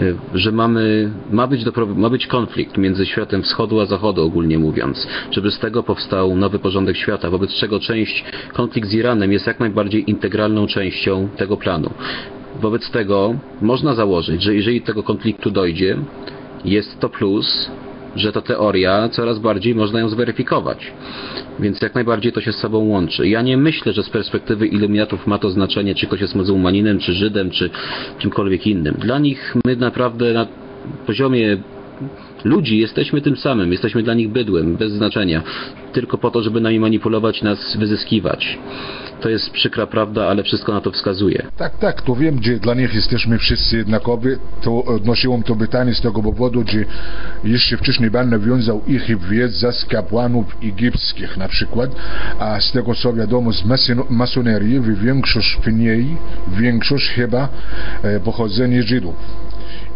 [0.00, 4.58] y, że mamy, ma być, do, ma być konflikt między światem wschodu a zachodu ogólnie
[4.58, 9.46] mówiąc, żeby z tego powstał nowy porządek świata, wobec czego część, konflikt z Iranem jest
[9.46, 11.90] jak najbardziej integralną częścią tego planu.
[12.60, 15.96] Wobec tego można założyć, że jeżeli tego konfliktu dojdzie,
[16.64, 17.70] jest to plus,
[18.18, 20.92] że ta teoria coraz bardziej można ją zweryfikować.
[21.60, 23.28] Więc jak najbardziej to się z sobą łączy.
[23.28, 27.12] Ja nie myślę, że z perspektywy iluminatów ma to znaczenie, czy ktoś jest muzułmaninem, czy
[27.12, 27.70] Żydem, czy
[28.18, 28.94] czymkolwiek innym.
[28.94, 30.46] Dla nich my naprawdę na
[31.06, 31.56] poziomie
[32.44, 35.42] ludzi jesteśmy tym samym, jesteśmy dla nich bydłem, bez znaczenia,
[35.92, 38.58] tylko po to, żeby nami manipulować, nas wyzyskiwać.
[39.20, 41.42] To jest przykra prawda, ale wszystko na to wskazuje.
[41.56, 44.28] Tak, tak, to wiem, że dla nich jesteśmy wszyscy jednakowi.
[44.62, 46.84] To odnosiłem to pytanie z tego powodu, że
[47.44, 51.90] jeszcze wcześniej Pan nawiązał ich wiedza z kapłanów egipskich na przykład,
[52.38, 53.64] a z tego co wiadomo z
[54.10, 56.06] masonerii, większość w niej,
[56.48, 57.48] większość chyba
[58.02, 59.14] e, pochodzenie Żydów.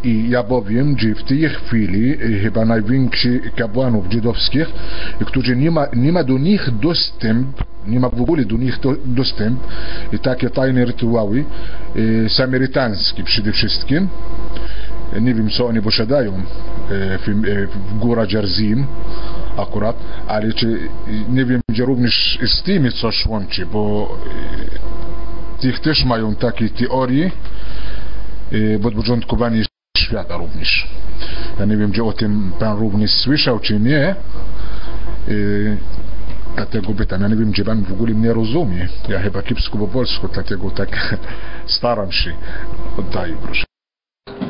[0.05, 4.67] I ja powiem, że w tej chwili e, chyba najwięksi kapłanów żydowskich,
[5.27, 8.95] którzy nie ma, nie ma do nich dostęp, nie ma w ogóle do nich do,
[9.05, 9.61] dostęp,
[10.13, 11.45] i takie tajne rytuały,
[12.25, 14.09] e, samarytańskie przede wszystkim,
[15.21, 16.33] nie wiem co oni posiadają
[17.19, 17.29] w,
[17.91, 18.87] w góra Dżerzim
[19.57, 20.79] akurat, ale czy
[21.29, 24.17] nie wiem, gdzie również z tymi coś łączy, bo
[25.61, 27.31] tych też mają takie teorie
[28.83, 29.65] podporządkowanie
[30.13, 30.87] świata również.
[31.59, 34.07] Ja nie wiem, czy o tym Pan również słyszał, czy nie.
[34.09, 34.17] E,
[36.57, 38.89] dlatego pytam, ja nie wiem, czy Pan w ogóle mnie rozumie.
[39.09, 41.19] Ja chyba kiepsko po polsku, dlatego tak
[41.77, 42.33] staram się.
[42.99, 43.65] Oddaję, proszę.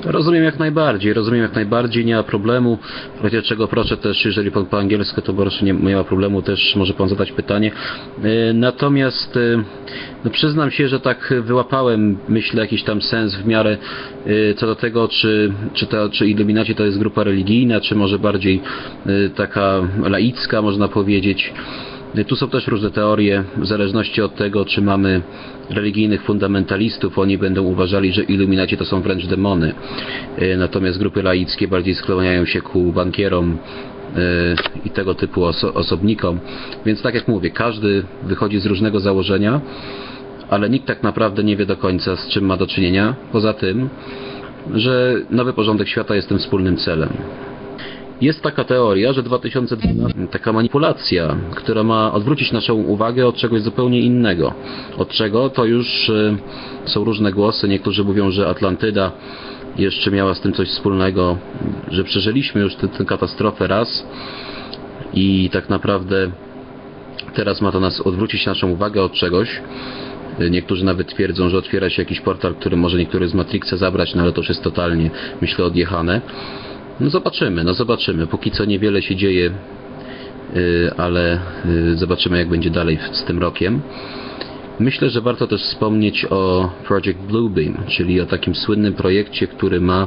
[0.04, 2.78] Rozumiem jak najbardziej, rozumiem jak najbardziej, nie ma problemu.
[3.22, 6.76] Razie czego proszę też, jeżeli pan po angielsku, to proszę nie, nie ma problemu, też
[6.76, 7.72] może pan zadać pytanie.
[8.22, 9.62] E, natomiast e,
[10.24, 13.76] no przyznam się, że tak wyłapałem, myślę, jakiś tam sens w miarę
[14.26, 18.18] e, co do tego, czy, czy, to, czy Illuminaci to jest grupa religijna, czy może
[18.18, 18.60] bardziej
[19.36, 21.52] taka laicka, można powiedzieć.
[22.26, 25.22] Tu są też różne teorie, w zależności od tego, czy mamy
[25.70, 29.74] religijnych fundamentalistów, oni będą uważali, że iluminaci to są wręcz demony.
[30.58, 33.58] Natomiast grupy laickie bardziej skłaniają się ku bankierom
[34.84, 36.40] i tego typu oso osobnikom.
[36.86, 39.60] Więc tak jak mówię, każdy wychodzi z różnego założenia,
[40.52, 43.88] ale nikt tak naprawdę nie wie do końca z czym ma do czynienia, poza tym,
[44.74, 47.12] że nowy porządek świata jest tym wspólnym celem.
[48.20, 54.00] Jest taka teoria, że 2012 taka manipulacja, która ma odwrócić naszą uwagę od czegoś zupełnie
[54.00, 54.54] innego.
[54.98, 55.50] Od czego?
[55.50, 56.36] To już y,
[56.84, 57.68] są różne głosy.
[57.68, 59.12] Niektórzy mówią, że Atlantyda
[59.76, 61.38] jeszcze miała z tym coś wspólnego,
[61.90, 64.06] że przeżyliśmy już tę, tę katastrofę raz
[65.14, 66.30] i tak naprawdę
[67.34, 69.60] teraz ma to nas odwrócić naszą uwagę od czegoś.
[70.50, 74.22] Niektórzy nawet twierdzą, że otwiera się jakiś portal, który może niektóry z Matrixa zabrać, no
[74.22, 76.20] ale to już jest totalnie, myślę, odjechane.
[77.00, 78.26] No zobaczymy, no zobaczymy.
[78.26, 79.50] Póki co niewiele się dzieje,
[80.56, 83.82] y, ale y, zobaczymy jak będzie dalej z tym rokiem.
[84.80, 90.06] Myślę, że warto też wspomnieć o Project Bluebeam, czyli o takim słynnym projekcie, który ma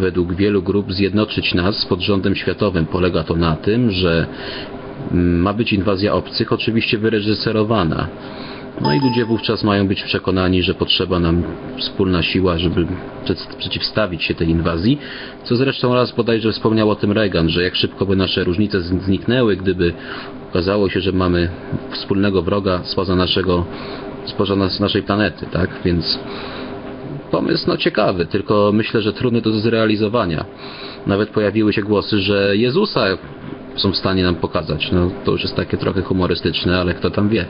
[0.00, 2.86] według wielu grup zjednoczyć nas pod rządem światowym.
[2.86, 4.26] Polega to na tym, że
[5.12, 8.08] mm, ma być inwazja obcych, oczywiście wyreżyserowana.
[8.80, 11.42] No i ludzie wówczas mają być przekonani, że potrzeba nam
[11.78, 12.86] wspólna siła, żeby
[13.58, 14.98] przeciwstawić się tej inwazji,
[15.44, 19.56] co zresztą raz bodajże wspomniał o tym Reagan, że jak szybko by nasze różnice zniknęły,
[19.56, 19.92] gdyby
[20.50, 21.48] okazało się, że mamy
[21.90, 23.64] wspólnego wroga spoza naszego,
[24.26, 25.70] spoza naszej planety, tak?
[25.84, 26.18] Więc
[27.30, 30.44] pomysł no ciekawy, tylko myślę, że trudny do zrealizowania.
[31.06, 33.04] Nawet pojawiły się głosy, że Jezusa
[33.76, 34.92] są w stanie nam pokazać.
[34.92, 37.46] No to już jest takie trochę humorystyczne, ale kto tam wie.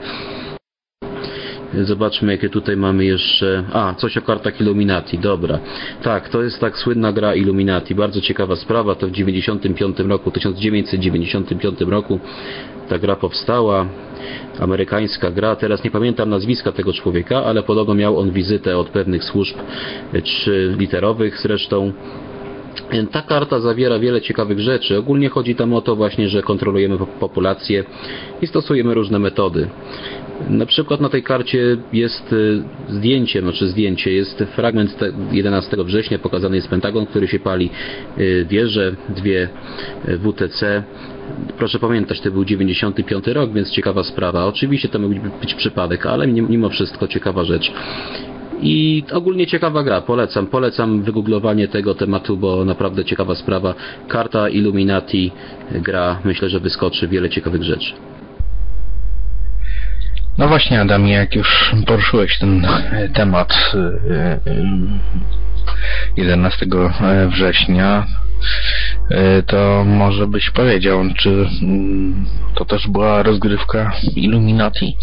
[1.83, 3.65] Zobaczmy, jakie tutaj mamy jeszcze...
[3.73, 5.59] A, coś o kartach Illuminati, dobra.
[6.03, 7.95] Tak, to jest tak słynna gra Illuminati.
[7.95, 8.95] Bardzo ciekawa sprawa.
[8.95, 12.21] To w 95 roku, 1995 roku
[12.89, 13.87] ta gra powstała.
[14.61, 15.57] Amerykańska gra.
[15.57, 19.57] Teraz nie pamiętam nazwiska tego człowieka, ale podobno miał on wizytę od pewnych służb,
[20.25, 21.93] czy literowych zresztą.
[23.11, 24.99] Ta karta zawiera wiele ciekawych rzeczy.
[24.99, 27.85] Ogólnie chodzi tam o to właśnie, że kontrolujemy populację
[28.43, 29.69] i stosujemy różne metody.
[30.49, 34.99] Na przykład na tej karcie jest y, zdjęcie, znaczy zdjęcie, jest fragment
[35.33, 37.71] 11 września, pokazany jest Pentagon, który się pali,
[38.19, 39.49] y, wieże, dwie
[40.09, 40.83] y, WTC.
[41.59, 44.47] Proszę pamiętać, to był 95 rok, więc ciekawa sprawa.
[44.47, 47.73] Oczywiście to mógł być przypadek, ale mimo wszystko ciekawa rzecz.
[48.63, 50.47] I ogólnie ciekawa gra, polecam.
[50.47, 53.75] Polecam wygooglowanie tego tematu, bo naprawdę ciekawa sprawa.
[54.09, 55.33] Karta Illuminati
[55.73, 57.93] gra, myślę, że wyskoczy wiele ciekawych rzeczy.
[60.39, 63.73] No właśnie Adam, jak już poruszyłeś ten e, temat
[66.17, 68.07] 11 e, e, września,
[69.47, 71.31] to może byś powiedział, czy
[71.63, 74.97] mm, to też była rozgrywka Illuminati?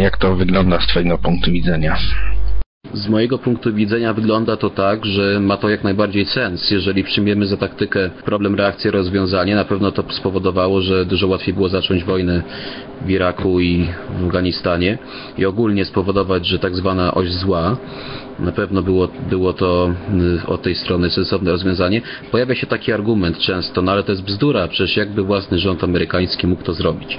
[0.00, 1.96] Jak to wygląda z Twojego punktu widzenia?
[2.94, 6.70] Z mojego punktu widzenia wygląda to tak, że ma to jak najbardziej sens.
[6.70, 11.68] Jeżeli przyjmiemy za taktykę problem, reakcję, rozwiązanie, na pewno to spowodowało, że dużo łatwiej było
[11.68, 12.42] zacząć wojnę
[13.06, 13.88] w Iraku i
[14.20, 14.98] w Afganistanie
[15.38, 17.76] i ogólnie spowodować, że tak zwana oś zła
[18.38, 19.94] na pewno było, było to
[20.44, 22.02] y, od tej strony sensowne rozwiązanie.
[22.30, 26.46] Pojawia się taki argument często, no ale to jest bzdura, przecież jakby własny rząd amerykański
[26.46, 27.18] mógł to zrobić.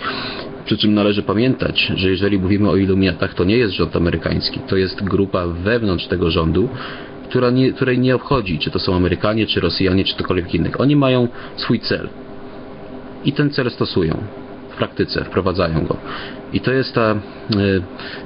[0.65, 4.77] Przy czym należy pamiętać, że jeżeli mówimy o iluminatach, to nie jest rząd amerykański, to
[4.77, 6.69] jest grupa wewnątrz tego rządu,
[7.29, 10.81] która nie, której nie obchodzi, czy to są Amerykanie, czy Rosjanie, czy ktokolwiek innych.
[10.81, 12.09] Oni mają swój cel
[13.25, 14.17] i ten cel stosują
[14.69, 15.97] w praktyce, wprowadzają go.
[16.53, 17.17] I to jest ta y,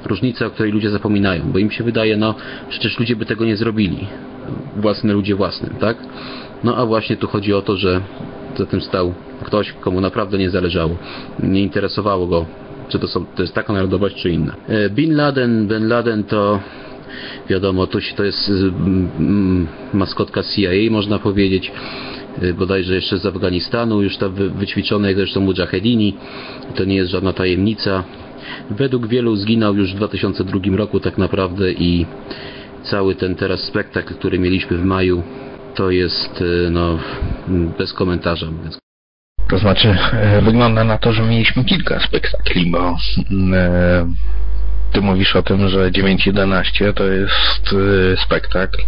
[0.06, 2.34] różnica, o której ludzie zapominają, bo im się wydaje, no
[2.68, 4.06] przecież ludzie by tego nie zrobili.
[4.76, 5.96] Własne ludzie własnym, tak?
[6.64, 8.00] No a właśnie tu chodzi o to, że
[8.56, 10.96] za tym stał ktoś, komu naprawdę nie zależało.
[11.42, 12.46] Nie interesowało go,
[12.88, 14.54] czy to, są, to jest taka narodowość, czy inna.
[14.86, 16.60] Y, Bin Laden, Bin Laden to
[17.48, 18.52] wiadomo, to, to jest y,
[19.94, 21.72] maskotka CIA, można powiedzieć
[22.58, 26.14] bodajże jeszcze z Afganistanu, już tam wyćwiczone jak zresztą mujahedini,
[26.74, 28.04] to nie jest żadna tajemnica.
[28.70, 32.06] Według wielu zginął już w 2002 roku tak naprawdę i
[32.82, 35.22] cały ten teraz spektakl, który mieliśmy w maju,
[35.74, 36.98] to jest no,
[37.78, 38.46] bez komentarza.
[39.48, 39.96] To znaczy,
[40.42, 42.96] wygląda na to, że mieliśmy kilka spektakli, bo
[43.54, 44.06] e,
[44.92, 47.74] ty mówisz o tym, że 9.11 to jest
[48.24, 48.82] spektakl,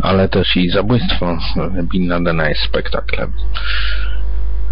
[0.00, 1.38] ale też i zabójstwo
[1.82, 3.32] Bin Ladena jest spektaklem.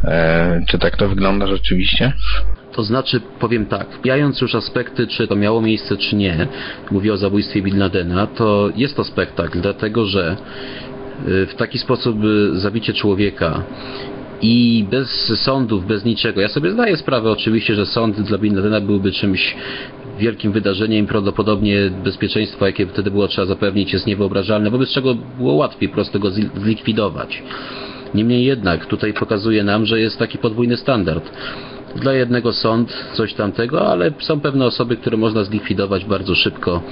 [0.04, 2.12] E, czy tak to wygląda rzeczywiście?
[2.72, 6.46] To znaczy, powiem tak, mijając już aspekty, czy to miało miejsce, czy nie,
[6.90, 10.36] mówię o zabójstwie Bin Ladena, to jest to spektakl, dlatego że
[11.24, 13.62] w taki sposób y, zabicie człowieka
[14.42, 16.40] i bez sądów, bez niczego.
[16.40, 19.56] Ja sobie zdaję sprawę oczywiście, że sąd dla Bin Ladena byłby czymś
[20.18, 25.88] wielkim wydarzeniem prawdopodobnie bezpieczeństwo, jakie wtedy było trzeba zapewnić jest niewyobrażalne, wobec czego było łatwiej
[25.88, 27.42] po prostu go zlikwidować.
[28.14, 31.30] Niemniej jednak tutaj pokazuje nam, że jest taki podwójny standard.
[32.00, 36.82] Dla jednego sąd coś tamtego, ale są pewne osoby, które można zlikwidować bardzo szybko,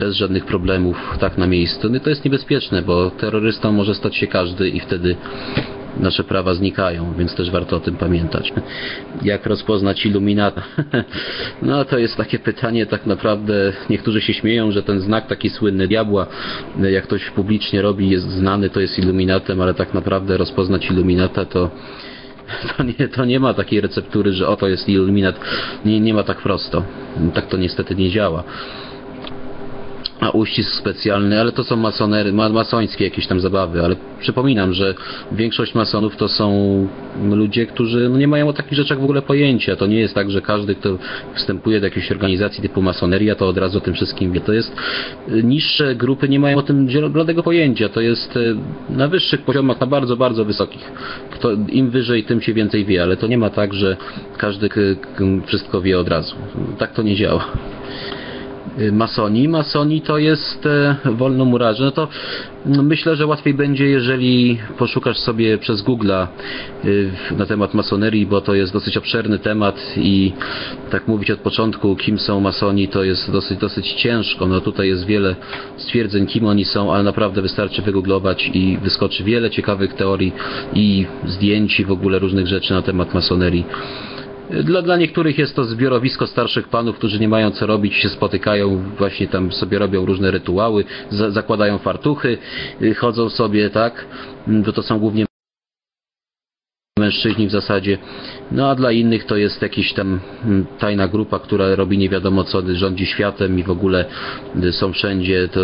[0.00, 1.88] bez żadnych problemów, tak na miejscu.
[1.90, 5.16] No to jest niebezpieczne, bo terrorystą może stać się każdy i wtedy
[6.00, 8.52] nasze prawa znikają, więc też warto o tym pamiętać.
[9.22, 10.62] Jak rozpoznać iluminata?
[11.62, 15.88] No to jest takie pytanie tak naprawdę, niektórzy się śmieją, że ten znak taki słynny
[15.88, 16.26] diabła,
[16.90, 21.70] jak ktoś publicznie robi, jest znany, to jest iluminatem, ale tak naprawdę rozpoznać iluminata to
[22.76, 25.40] to nie, to nie ma takiej receptury, że oto jest iluminat.
[25.84, 26.82] Nie, nie ma tak prosto.
[27.34, 28.44] Tak to niestety nie działa
[30.20, 34.94] a uścisk specjalny, ale to są masonery, ma, masońskie jakieś tam zabawy, ale przypominam, że
[35.32, 36.88] większość masonów to są
[37.30, 39.76] ludzie, którzy no, nie mają o takich rzeczach w ogóle pojęcia.
[39.76, 40.98] To nie jest tak, że każdy, kto
[41.34, 44.40] wstępuje do jakiejś organizacji typu masoneria, to od razu o tym wszystkim wie.
[44.40, 44.76] To jest
[45.28, 47.88] y, niższe grupy nie mają o tym bladego pojęcia.
[47.88, 48.56] To jest y,
[48.90, 50.92] na wyższych poziomach, na bardzo, bardzo wysokich.
[51.30, 53.96] Kto, Im wyżej, tym się więcej wie, ale to nie ma tak, że
[54.38, 54.68] każdy
[55.46, 56.36] wszystko wie od razu.
[56.78, 57.44] Tak to nie działa.
[58.80, 59.48] Y, masoni.
[59.48, 61.84] Masoni to jest e, wolnomurarze.
[61.84, 62.08] No to
[62.66, 66.26] no, myślę, że łatwiej będzie, jeżeli poszukasz sobie przez Google'a
[66.84, 70.32] y, na temat masonerii, bo to jest dosyć obszerny temat i
[70.90, 74.46] tak mówić od początku, kim są masoni, to jest dosyć, dosyć ciężko.
[74.46, 75.36] No tutaj jest wiele
[75.76, 80.32] stwierdzeń, kim oni są, ale naprawdę wystarczy wygooglować i wyskoczy wiele ciekawych teorii
[80.74, 83.64] i zdjęć i w ogóle różnych rzeczy na temat masonerii.
[84.50, 88.82] Dla, dla niektórych jest to zbiorowisko starszych panów, którzy nie mają co robić, się spotykają,
[88.98, 92.38] właśnie tam sobie robią różne rytuały, za, zakładają fartuchy,
[92.82, 94.06] y, chodzą sobie, tak?
[94.64, 95.26] To to są głównie
[97.00, 97.98] mężczyźni w zasadzie.
[98.52, 102.44] No a dla innych to jest jakaś tam mm, tajna grupa, która robi nie wiadomo
[102.44, 104.04] co, rządzi światem i w ogóle
[104.64, 105.48] y, są wszędzie.
[105.48, 105.60] To,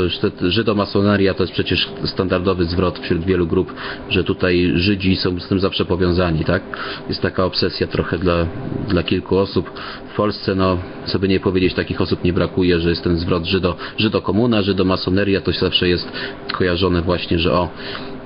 [0.51, 3.75] żydomasonaria to jest przecież standardowy zwrot wśród wielu grup,
[4.09, 6.63] że tutaj Żydzi są z tym zawsze powiązani, tak?
[7.09, 8.47] Jest taka obsesja trochę dla,
[8.89, 9.71] dla kilku osób.
[10.13, 13.77] W Polsce, no, sobie nie powiedzieć, takich osób nie brakuje, że jest ten zwrot żydo,
[13.99, 16.13] żydokomuna, żydomasoneria, to zawsze jest
[16.53, 17.69] kojarzone właśnie, że o,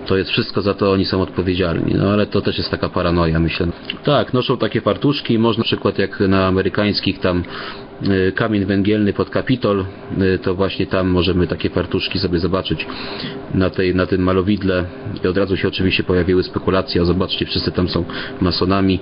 [0.07, 1.95] to jest wszystko za to oni są odpowiedzialni.
[1.95, 3.67] No ale to też jest taka paranoja, myślę.
[4.05, 7.43] Tak, noszą takie fartuszki, można na przykład jak na amerykańskich tam
[8.03, 9.85] y, kamień węgielny pod Kapitol,
[10.21, 12.87] y, to właśnie tam możemy takie fartuszki sobie zobaczyć
[13.55, 14.85] na, tej, na tym malowidle
[15.25, 18.05] i od razu się oczywiście pojawiły spekulacje, o zobaczcie, wszyscy tam są
[18.41, 19.01] masonami,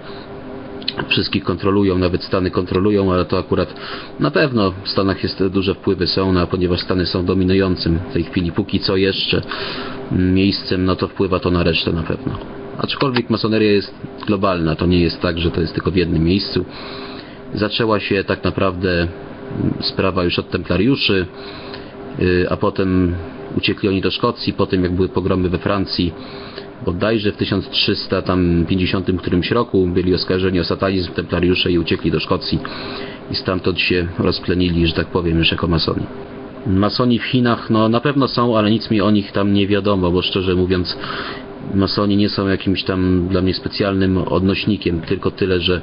[1.08, 3.74] wszystkich kontrolują, nawet Stany kontrolują, ale to akurat
[4.20, 8.24] na pewno w Stanach jest duże wpływy są, no, ponieważ Stany są dominującym w tej
[8.24, 9.42] chwili, póki co jeszcze
[10.12, 12.38] miejscem, no to wpływa to na resztę na pewno.
[12.78, 13.94] Aczkolwiek masoneria jest
[14.26, 16.64] globalna, to nie jest tak, że to jest tylko w jednym miejscu.
[17.54, 19.08] Zaczęła się tak naprawdę
[19.80, 21.26] sprawa już od templariuszy
[22.20, 23.14] y, a potem
[23.56, 26.12] uciekli oni do Szkocji, potem jak były pogromy we Francji,
[26.84, 32.58] bodajże w 1350 którymś roku byli oskarżeni o satanizm templariusze i uciekli do Szkocji
[33.30, 36.06] i stamtąd się rozplenili, że tak powiem, już jako masoni.
[36.66, 40.10] Masoni w Chinach, no na pewno są, ale nic mi o nich tam nie wiadomo,
[40.10, 40.96] bo szczerze mówiąc
[41.74, 45.80] masoni nie są jakimś tam dla mnie specjalnym odnośnikiem, tylko tyle, że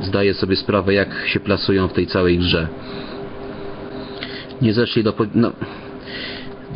[0.00, 2.68] zdaję sobie sprawę, jak się plasują w tej całej grze.
[4.62, 5.14] Nie zeszli do...
[5.34, 5.52] No,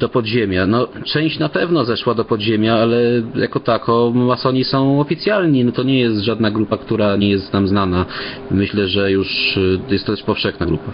[0.02, 0.66] do podziemia.
[0.66, 2.96] No, część na pewno zeszła do podziemia, ale
[3.34, 5.64] jako tako masoni są oficjalni.
[5.64, 8.06] No to nie jest żadna grupa, która nie jest nam znana.
[8.50, 10.92] Myślę, że już y, jest to też powszechna grupa.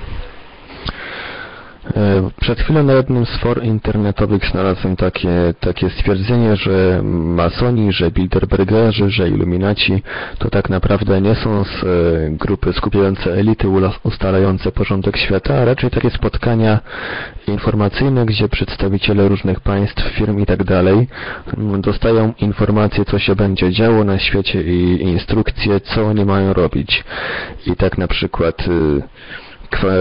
[1.97, 7.01] E, przed chwilą na jednym z for internetowych znalazłem takie, takie stwierdzenie, że
[7.35, 10.03] masoni, że bilderbergerzy, że iluminaci
[10.39, 11.87] to tak naprawdę nie są z, e,
[12.31, 13.69] grupy skupiające elity
[14.05, 16.81] ustalające porządek świata, a raczej takie spotkania
[17.47, 20.65] informacyjne, gdzie przedstawiciele różnych państw, firm i tak
[21.81, 27.05] dostają informacje, co się będzie działo na świecie i instrukcje, co oni mają robić.
[27.67, 29.03] I tak na przykład y,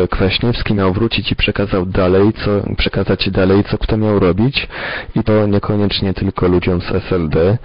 [0.09, 4.67] Kwaśniewski miał wrócić i przekazał dalej, co, przekazać dalej, co kto miał robić
[5.15, 7.57] i to niekoniecznie tylko ludziom z SLD.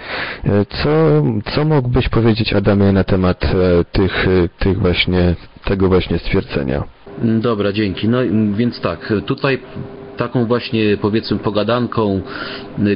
[0.45, 1.23] E, co,
[1.55, 4.27] co mógłbyś powiedzieć Adamie na temat e, tych,
[4.59, 5.35] tych właśnie,
[5.65, 6.85] tego właśnie stwierdzenia?
[7.23, 8.09] Dobra, dzięki.
[8.09, 8.19] No
[8.55, 9.59] więc tak, tutaj
[10.17, 12.21] taką właśnie powiedzmy pogadanką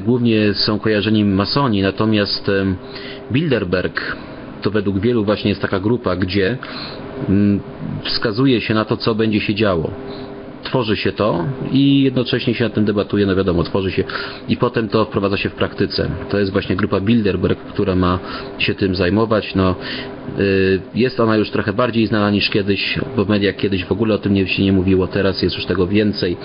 [0.00, 2.50] głównie są kojarzeni masoni, natomiast
[3.32, 4.16] Bilderberg
[4.62, 6.58] to według wielu właśnie jest taka grupa, gdzie
[8.04, 9.90] wskazuje się na to, co będzie się działo.
[10.62, 14.04] Tworzy się to i jednocześnie się na tym debatuje, no wiadomo, tworzy się
[14.48, 16.10] i potem to wprowadza się w praktyce.
[16.30, 18.18] To jest właśnie grupa Bilderberg, która ma
[18.58, 19.54] się tym zajmować.
[19.54, 19.74] No,
[20.38, 24.14] y, jest ona już trochę bardziej znana niż kiedyś, bo w mediach kiedyś w ogóle
[24.14, 26.36] o tym nie, się nie mówiło, teraz jest już tego więcej,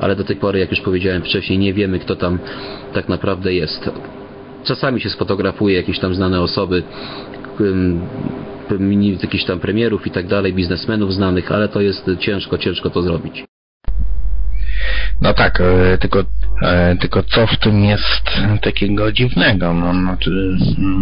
[0.00, 2.38] ale do tej pory, jak już powiedziałem wcześniej, nie wiemy, kto tam
[2.92, 3.90] tak naprawdę jest.
[4.64, 6.82] Czasami się sfotografuje jakieś tam znane osoby,
[9.22, 13.49] jakichś tam premierów i tak dalej, biznesmenów znanych, ale to jest ciężko, ciężko to zrobić.
[15.20, 16.24] No tak, e, tylko,
[16.62, 19.74] e, tylko co w tym jest takiego dziwnego?
[19.74, 20.56] No, znaczy,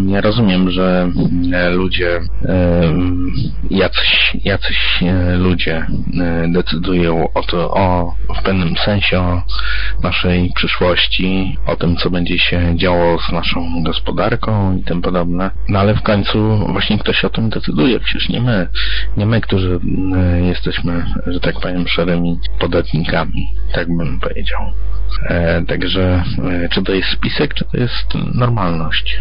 [0.04, 1.10] nie rozumiem, że
[1.52, 2.20] e, ludzie,
[3.70, 5.02] jacyś, jacyś
[5.38, 5.86] ludzie
[6.48, 9.42] decydują o to, o, w pewnym sensie o
[10.02, 15.50] naszej przyszłości, o tym, co będzie się działo z naszą gospodarką i tym podobne.
[15.68, 18.68] No ale w końcu właśnie ktoś o tym decyduje, przecież nie my,
[19.16, 19.80] nie my, którzy
[20.42, 23.46] jesteśmy, że tak powiem, szarymi podatnikami.
[23.72, 24.60] Tak bym bym powiedział.
[25.28, 29.20] E, także e, czy to jest spisek, czy to jest normalność?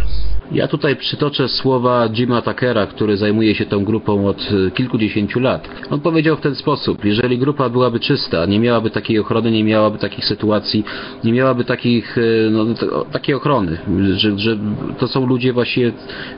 [0.52, 5.70] Ja tutaj przytoczę słowa Jima Tuckera, który zajmuje się tą grupą od e, kilkudziesięciu lat.
[5.90, 9.98] On powiedział w ten sposób, jeżeli grupa byłaby czysta, nie miałaby takiej ochrony, nie miałaby
[9.98, 10.84] takich sytuacji,
[11.24, 12.66] nie miałaby takich, e, no,
[13.12, 13.78] takiej ochrony,
[14.14, 14.58] że, że
[14.98, 15.92] to są ludzie właśnie,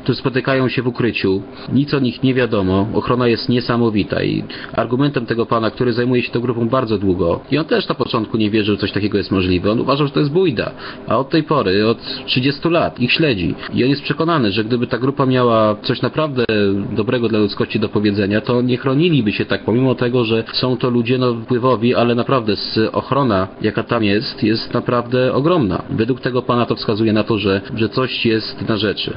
[0.04, 1.42] którzy spotykają się w ukryciu,
[1.74, 4.44] nic o nich nie wiadomo, ochrona jest niesamowita i
[4.74, 8.38] argumentem tego pana, który zajmuje się tą grupą bardzo długo i on też na początku
[8.40, 10.72] nie wierzył, że coś takiego jest możliwe, on uważał, że to jest bójda,
[11.08, 13.56] a od tej pory, od 30 lat ich śledzi.
[13.74, 16.46] I on jest przekonany, że gdyby ta grupa miała coś naprawdę
[16.92, 20.90] dobrego dla ludzkości do powiedzenia, to nie chroniliby się tak, pomimo tego, że są to
[20.90, 22.54] ludzie no, wpływowi, ale naprawdę
[22.92, 25.84] ochrona, jaka tam jest, jest naprawdę ogromna.
[25.90, 29.14] Według tego pana to wskazuje na to, że, że coś jest na rzeczy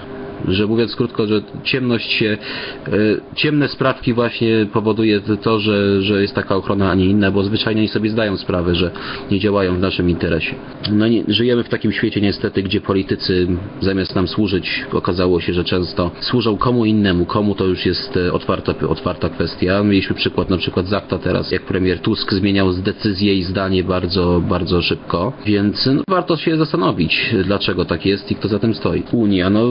[0.49, 2.39] że mówiąc krótko, że ciemność się,
[2.87, 2.91] e,
[3.35, 7.81] ciemne sprawki właśnie powoduje to, że, że jest taka ochrona, a nie inna, bo zwyczajnie
[7.81, 8.91] oni sobie zdają sprawę, że
[9.31, 10.55] nie działają w naszym interesie.
[10.93, 13.47] No nie, żyjemy w takim świecie niestety, gdzie politycy
[13.81, 18.33] zamiast nam służyć, okazało się, że często służą komu innemu, komu to już jest e,
[18.33, 19.83] otwarta, otwarta kwestia.
[19.83, 24.43] Mieliśmy przykład na przykład z akta teraz, jak premier Tusk zmieniał decyzję i zdanie bardzo,
[24.49, 29.03] bardzo szybko, więc no, warto się zastanowić, dlaczego tak jest i kto za tym stoi.
[29.13, 29.69] Unia, no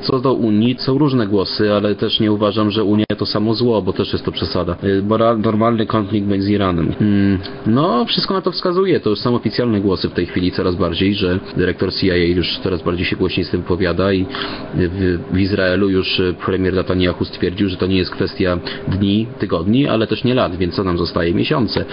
[0.00, 3.54] co co do Unii są różne głosy, ale też nie uważam, że Unia to samo
[3.54, 4.76] zło, bo też jest to przesada.
[4.84, 5.02] Y,
[5.38, 6.92] normalny konflikt z Iranem.
[6.98, 9.00] Hmm, no, wszystko na to wskazuje.
[9.00, 12.82] To już są oficjalne głosy w tej chwili coraz bardziej, że dyrektor CIA już coraz
[12.82, 14.26] bardziej się głośniej z tym powiada i
[14.74, 18.58] w, w Izraelu już premier Netanyahu stwierdził, że to nie jest kwestia
[18.88, 21.34] dni, tygodni, ale też nie lat, więc co nam zostaje?
[21.34, 21.84] Miesiące.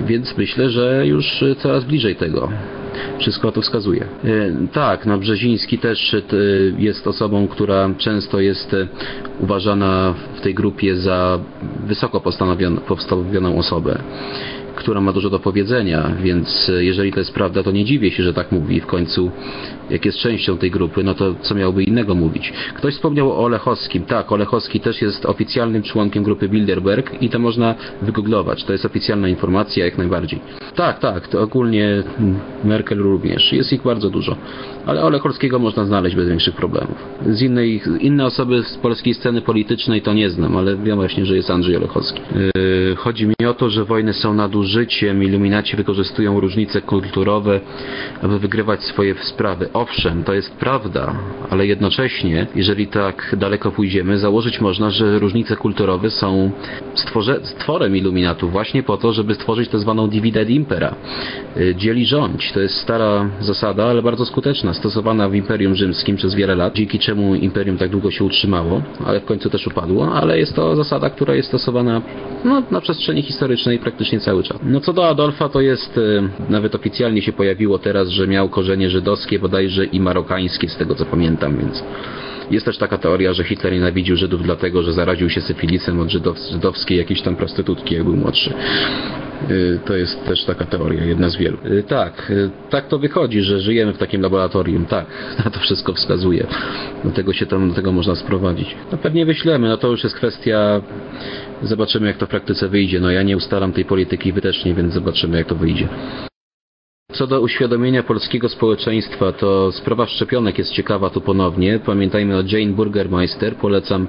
[0.00, 2.48] Więc myślę, że już coraz bliżej tego.
[3.18, 4.04] Wszystko to wskazuje.
[4.24, 6.22] E, tak, no Brzeziński też e,
[6.78, 8.88] jest osobą, która często jest e,
[9.40, 11.38] uważana w tej grupie za
[11.86, 12.20] wysoko
[12.86, 13.98] postawioną osobę.
[14.76, 18.22] Która ma dużo do powiedzenia, więc e, jeżeli to jest prawda, to nie dziwię się,
[18.22, 18.80] że tak mówi.
[18.80, 19.30] W końcu,
[19.90, 22.52] jak jest częścią tej grupy, no to co miałby innego mówić?
[22.74, 24.04] Ktoś wspomniał o Olechowskim.
[24.04, 28.64] Tak, Olechowski też jest oficjalnym członkiem grupy Bilderberg i to można wygooglować.
[28.64, 30.40] To jest oficjalna informacja jak najbardziej.
[30.76, 32.02] Tak, tak, to ogólnie
[32.64, 33.52] Merkel również.
[33.52, 34.36] Jest ich bardzo dużo.
[34.86, 36.96] Ale Olechowskiego można znaleźć bez większych problemów.
[37.26, 41.36] Z innej, inne osoby z polskiej sceny politycznej to nie znam, ale wiem właśnie, że
[41.36, 42.20] jest Andrzej Olechowski.
[42.34, 44.34] Yy, chodzi mi o to, że wojny są
[44.72, 47.60] nadużyciem, iluminaci wykorzystują różnice kulturowe,
[48.22, 49.68] aby wygrywać swoje sprawy.
[49.72, 51.14] Owszem, to jest prawda,
[51.50, 56.50] ale jednocześnie, jeżeli tak daleko pójdziemy, założyć można, że różnice kulturowe są
[56.94, 60.94] stworze, stworem iluminatów właśnie po to, żeby stworzyć tak zwaną dividend impera.
[61.56, 62.52] Yy, dzieli rządź.
[62.52, 66.98] To jest stara zasada, ale bardzo skuteczna, stosowana w Imperium Rzymskim przez wiele lat, dzięki
[66.98, 71.10] czemu Imperium tak długo się utrzymało, ale w końcu też upadło, ale jest to zasada,
[71.10, 72.02] która jest stosowana
[72.44, 74.51] no, na przestrzeni historycznej praktycznie cały czas.
[74.62, 78.90] No co do Adolfa, to jest, e, nawet oficjalnie się pojawiło teraz, że miał korzenie
[78.90, 81.84] żydowskie bodajże i marokańskie, z tego co pamiętam, więc
[82.52, 86.10] jest też taka teoria, że Hitler nienawidził Żydów dlatego, że zaraził się syfilisem od
[86.50, 88.54] żydowskiej jakiejś tam prostytutki, jak był młodszy.
[89.50, 91.58] Y, to jest też taka teoria, jedna z wielu.
[91.66, 94.86] Y, tak, y, tak to wychodzi, że żyjemy w takim laboratorium.
[94.86, 95.06] Tak,
[95.44, 96.46] na to wszystko wskazuje.
[97.04, 98.76] Do tego się tam, do tego można sprowadzić.
[98.92, 100.80] No pewnie wyślemy, no to już jest kwestia
[101.62, 103.00] zobaczymy jak to w praktyce wyjdzie.
[103.00, 105.88] No ja nie ustalam tej polityki, wy też nie, więc zobaczymy jak to wyjdzie.
[107.12, 111.80] Co do uświadomienia polskiego społeczeństwa, to sprawa szczepionek jest ciekawa tu ponownie.
[111.86, 113.56] Pamiętajmy o Jane Burgermeister.
[113.56, 114.06] Polecam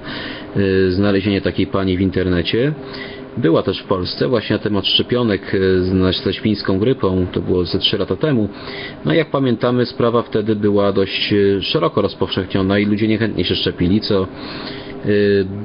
[0.56, 2.72] y, znalezienie takiej pani w internecie.
[3.36, 5.52] Była też w Polsce właśnie na temat szczepionek
[6.02, 8.48] e, ze świńską grypą, to było ze 3 lata temu.
[9.04, 14.00] No jak pamiętamy, sprawa wtedy była dość e, szeroko rozpowszechniona i ludzie niechętnie się szczepili,
[14.00, 14.26] co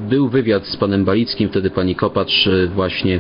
[0.10, 3.20] był wywiad z panem Balickim, wtedy pani Kopacz właśnie.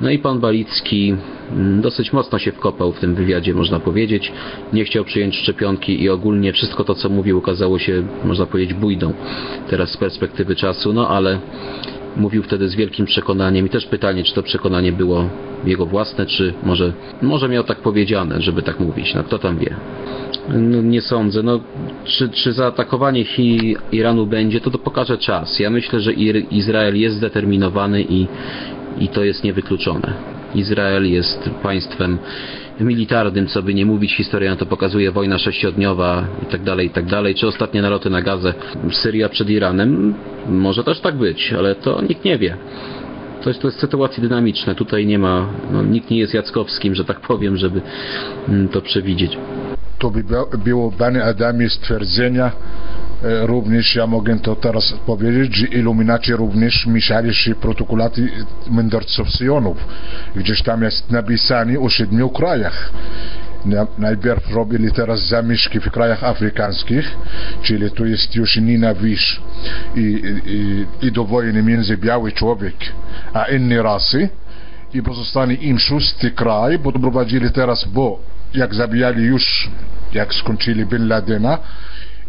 [0.00, 1.14] No i pan Balicki
[1.52, 4.32] mm, dosyć mocno się wkopał w tym wywiadzie, można powiedzieć.
[4.72, 9.12] Nie chciał przyjąć szczepionki i ogólnie wszystko to, co mówił, okazało się, można powiedzieć, bójdą
[9.70, 11.40] teraz z perspektywy czasu, no ale
[12.16, 15.28] mówił wtedy z wielkim przekonaniem i też pytanie, czy to przekonanie było
[15.64, 16.92] jego własne, czy może,
[17.22, 19.14] może miał tak powiedziane, żeby tak mówić.
[19.14, 19.76] No kto tam wie.
[20.48, 21.42] No, nie sądzę.
[21.42, 21.60] No,
[22.04, 25.58] czy, czy zaatakowanie Chi Iranu będzie, to to pokaże czas.
[25.58, 26.12] Ja myślę, że
[26.50, 28.26] Izrael jest zdeterminowany i,
[29.00, 30.12] i to jest niewykluczone.
[30.54, 32.18] Izrael jest państwem
[32.80, 37.04] militarnym, co by nie mówić, historia to pokazuje, wojna sześciodniowa i tak dalej, i tak
[37.36, 38.54] czy ostatnie naloty na Gazę,
[38.92, 40.14] Syria przed Iranem,
[40.48, 42.56] może też tak być, ale to nikt nie wie.
[43.42, 47.04] To jest, to jest sytuacje dynamiczne, tutaj nie ma, no, nikt nie jest Jackowskim, że
[47.04, 47.80] tak powiem, żeby
[48.48, 49.38] mm, to przewidzieć.
[49.98, 50.24] To by
[50.64, 52.52] było Bani Adamie stwierdzenia,
[53.22, 58.28] również ja mogę to teraz powiedzieć, że iluminaci również mieszali się protokolaty
[58.70, 59.76] mędrców Syjonów.
[60.36, 62.92] Gdzieś tam jest napisane o siedmiu krajach.
[63.98, 67.16] Najpierw robili teraz zamieszki w krajach afrykańskich,
[67.62, 69.40] czyli to jest już nienawiść
[69.96, 72.74] i, i, i do wojny między biały człowiek
[73.32, 74.28] a inne rasy
[74.94, 78.18] i pozostanie im szósty kraj, bo doprowadzili teraz, bo
[78.54, 79.70] jak zabijali już,
[80.12, 81.58] jak skończyli Bin Ladena,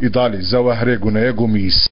[0.01, 1.89] i dalej Zawahregu na jego miejsce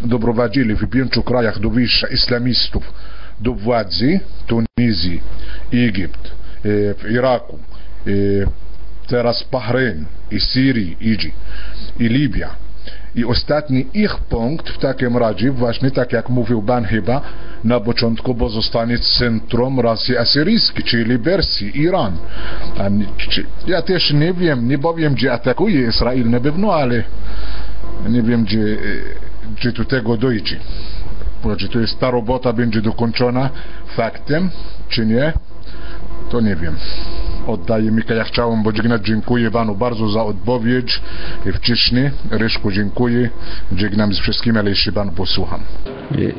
[0.00, 2.92] doprowadzili w pięciu krajach do wyjścia islamistów
[3.40, 5.20] do władzy Tunizji,
[5.72, 6.30] Egipt, e,
[6.94, 8.10] w Iraku, e,
[9.06, 11.30] teraz Bahrein i Syrii idzie
[11.98, 12.56] i Libia.
[13.14, 17.20] I ostatni ich punkt w takim razie, właśnie tak jak mówił Ban chyba
[17.64, 22.16] na początku, bo zostanie centrum rasy asyryjskiej, czyli Persji, Iran.
[23.66, 27.04] Ja też nie wiem, nie powiem, gdzie atakuje Izrael na pewno, ale
[28.08, 28.76] nie wiem, gdzie,
[29.56, 30.56] gdzie do tego dojdzie.
[31.58, 33.50] Czy to jest ta robota będzie dokończona
[33.96, 34.50] faktem,
[34.88, 35.32] czy nie,
[36.30, 36.76] to nie wiem
[37.46, 38.14] oddaję Mika.
[38.14, 41.00] Ja chciałem podziękować, dziękuję Panu bardzo za odpowiedź
[41.54, 42.10] wcześniej.
[42.30, 43.30] Ryszku dziękuję.
[43.76, 45.60] Żegnam z wszystkim, ale jeszcze Pan posłucham.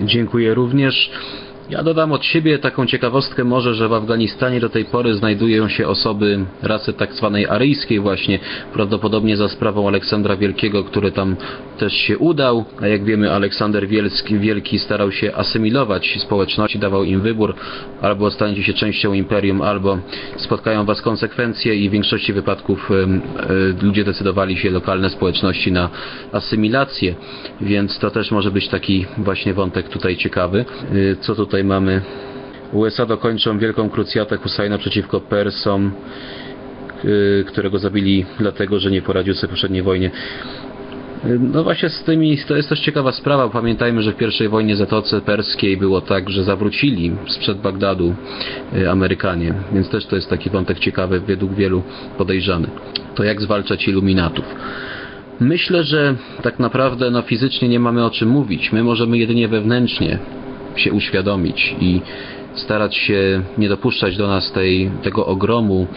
[0.06, 1.12] Dziękuję również.
[1.72, 5.88] Ja dodam od siebie taką ciekawostkę może, że w Afganistanie do tej pory znajdują się
[5.88, 8.40] osoby rasy tak zwanej aryjskiej właśnie,
[8.74, 11.36] prawdopodobnie za sprawą Aleksandra Wielkiego, który tam
[11.78, 17.22] też się udał, a jak wiemy Aleksander Wielki, Wielki starał się asymilować społeczności, dawał im
[17.22, 17.56] wybór,
[18.02, 19.98] albo staniecie się częścią imperium, albo
[20.38, 25.90] spotkają was konsekwencje i w większości wypadków y, ludzie decydowali się, lokalne społeczności na
[26.32, 27.16] asymilację,
[27.62, 30.66] więc to też może być taki właśnie wątek tutaj ciekawy.
[30.94, 32.02] Y, co tutaj mamy
[32.74, 35.92] USA dokończą wielką krucjatę Husajna przeciwko Persom,
[37.06, 40.12] y, którego zabili dlatego, że nie poradził sobie w poprzedniej wojnie.
[41.40, 43.50] No właśnie z tymi, to jest też ciekawa sprawa.
[43.50, 48.16] Pamiętajmy, że w pierwszej wojnie Zatoce Perskiej było tak, że zawrócili sprzed Bagdadu
[48.74, 51.84] y, Amerykanie, więc też to jest taki wątek ciekawy, według wielu
[52.18, 52.68] podejrzany.
[53.16, 54.46] To jak zwalczać iluminatów.
[55.40, 58.72] Myślę, że tak naprawdę no, fizycznie nie mamy o czym mówić.
[58.72, 60.20] My możemy jedynie wewnętrznie
[60.76, 62.02] się uświadomić i
[62.56, 65.88] starać się nie dopuszczać do nas tej, tego ogromu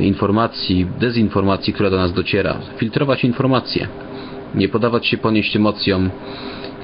[0.00, 2.58] informacji, dezinformacji, która do nas dociera.
[2.76, 3.88] Filtrować informacje,
[4.54, 6.10] nie podawać się ponieść emocjom,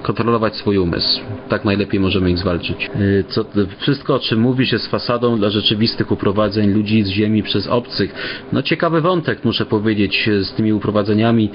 [0.04, 1.20] kontrolować swój umysł.
[1.48, 2.90] Tak najlepiej możemy ich zwalczyć.
[3.00, 3.44] Y, co,
[3.78, 8.14] wszystko, o czym mówisz, jest fasadą dla rzeczywistych uprowadzeń ludzi z ziemi przez obcych.
[8.52, 11.50] No ciekawy wątek, muszę powiedzieć, z tymi uprowadzeniami,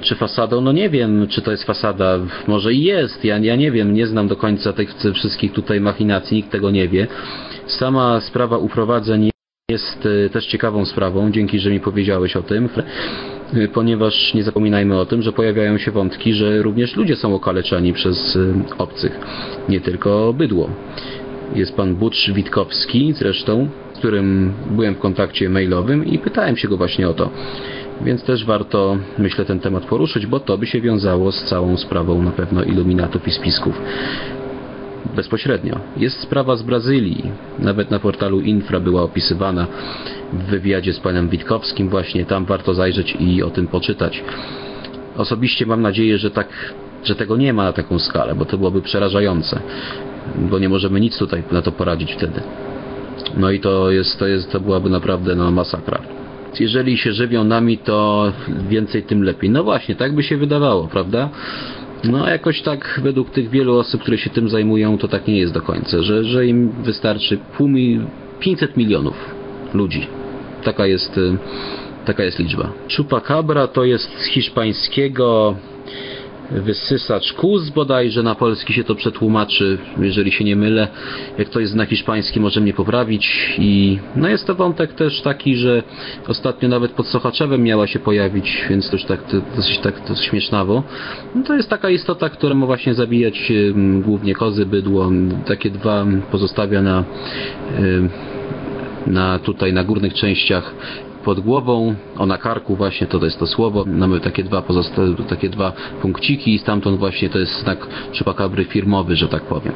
[0.00, 2.18] czy fasadą, no nie wiem, czy to jest fasada.
[2.46, 6.36] Może i jest, ja, ja nie wiem, nie znam do końca tych wszystkich tutaj machinacji,
[6.36, 7.06] nikt tego nie wie.
[7.66, 9.30] Sama sprawa uprowadzeń
[9.70, 12.68] jest też ciekawą sprawą, dzięki, że mi powiedziałeś o tym.
[13.54, 17.92] Y, ponieważ nie zapominajmy o tym, że pojawiają się wątki, że również ludzie są okaleczani
[17.92, 19.20] przez y, obcych,
[19.68, 20.70] nie tylko bydło.
[21.54, 26.76] Jest pan Butch Witkowski zresztą, z którym byłem w kontakcie mailowym i pytałem się go
[26.76, 27.30] właśnie o to.
[28.00, 32.22] Więc też warto, myślę, ten temat poruszyć, bo to by się wiązało z całą sprawą
[32.22, 33.80] na pewno iluminatów i spisków
[35.16, 35.80] bezpośrednio.
[35.96, 37.22] Jest sprawa z Brazylii.
[37.58, 39.66] Nawet na portalu Infra była opisywana
[40.32, 41.88] w wywiadzie z panem Witkowskim.
[41.88, 44.24] Właśnie tam warto zajrzeć i o tym poczytać.
[45.16, 46.48] Osobiście mam nadzieję, że tak,
[47.04, 49.60] że tego nie ma na taką skalę, bo to byłoby przerażające.
[50.50, 52.40] Bo nie możemy nic tutaj na to poradzić wtedy.
[53.36, 56.00] No i to jest, to jest, to byłaby naprawdę no, masakra.
[56.60, 58.32] Jeżeli się żywią nami, to
[58.68, 59.50] więcej tym lepiej.
[59.50, 61.28] No właśnie, tak by się wydawało, prawda?
[62.04, 65.52] No jakoś tak według tych wielu osób, które się tym zajmują, to tak nie jest
[65.52, 68.00] do końca, że, że im wystarczy pół mi
[68.40, 69.34] 500 milionów
[69.74, 70.17] ludzi.
[70.64, 71.36] Taka jest, y,
[72.04, 72.72] taka jest liczba.
[72.96, 75.54] Chupacabra to jest z hiszpańskiego
[76.50, 80.88] wysysacz kuz bodajże na polski się to przetłumaczy, jeżeli się nie mylę.
[81.38, 85.56] Jak to jest na hiszpański może mnie poprawić i no jest to wątek też taki,
[85.56, 85.82] że
[86.28, 89.20] ostatnio nawet pod Sochaczewem miała się pojawić, więc to już tak
[89.56, 90.82] dosyć tak to śmiesznawo.
[91.34, 93.52] No to jest taka istota, która ma właśnie zabijać
[94.02, 95.10] głównie kozy, bydło,
[95.46, 97.04] takie dwa pozostawia na
[99.06, 100.74] na tutaj na górnych częściach
[101.24, 103.84] pod głową, o na karku właśnie to, to jest to słowo.
[103.86, 105.72] Mamy takie dwa pozostałe, takie dwa
[106.02, 109.72] punkciki i stamtąd właśnie to jest znak czupakabry firmowy, że tak powiem.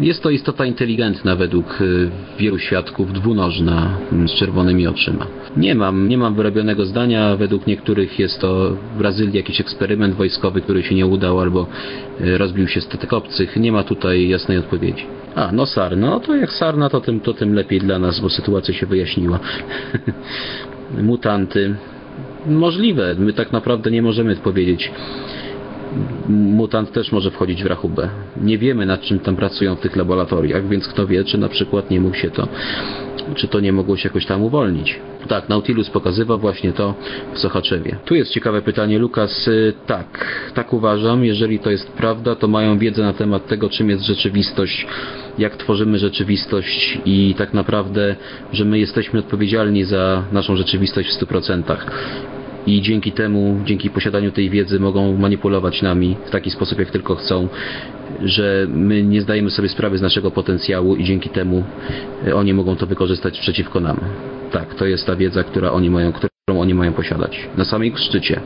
[0.00, 5.26] Jest to istota inteligentna według y, wielu świadków, dwunożna, mm, z czerwonymi oczyma.
[5.56, 7.36] Nie mam, nie mam wyrobionego zdania.
[7.36, 11.66] Według niektórych jest to w Brazylii jakiś eksperyment wojskowy, który się nie udał albo
[12.20, 13.56] y, rozbił się statek obcych.
[13.56, 15.06] Nie ma tutaj jasnej odpowiedzi.
[15.34, 16.10] A, no sarna.
[16.10, 19.38] No to jak sarna, to tym, to tym lepiej dla nas, bo sytuacja się wyjaśniła.
[21.02, 21.74] Mutanty.
[22.46, 23.14] Możliwe.
[23.18, 24.92] My tak naprawdę nie możemy powiedzieć
[26.28, 28.08] mutant też może wchodzić w rachubę.
[28.42, 31.90] Nie wiemy nad czym tam pracują w tych laboratoriach, więc kto wie, czy na przykład
[31.90, 32.48] nie mógł się to,
[33.34, 35.00] czy to nie mogło się jakoś tam uwolnić.
[35.28, 36.94] Tak, Nautilus pokazywał właśnie to
[37.34, 37.96] w Sochaczewie.
[38.04, 39.48] Tu jest ciekawe pytanie, Lukas.
[39.48, 41.24] Y, tak, tak uważam.
[41.24, 44.86] Jeżeli to jest prawda, to mają wiedzę na temat tego, czym jest rzeczywistość,
[45.38, 48.16] jak tworzymy rzeczywistość i tak naprawdę,
[48.52, 51.76] że my jesteśmy odpowiedzialni za naszą rzeczywistość w 100%
[52.66, 57.14] i dzięki temu, dzięki posiadaniu tej wiedzy mogą manipulować nami w taki sposób, jak tylko
[57.14, 57.48] chcą,
[58.22, 61.64] że my nie zdajemy sobie sprawy z naszego potencjału i dzięki temu
[62.26, 64.00] e, oni mogą to wykorzystać przeciwko nam.
[64.52, 67.48] Tak, to jest ta wiedza, która oni mają, którą oni mają posiadać.
[67.56, 68.40] Na samej szczycie.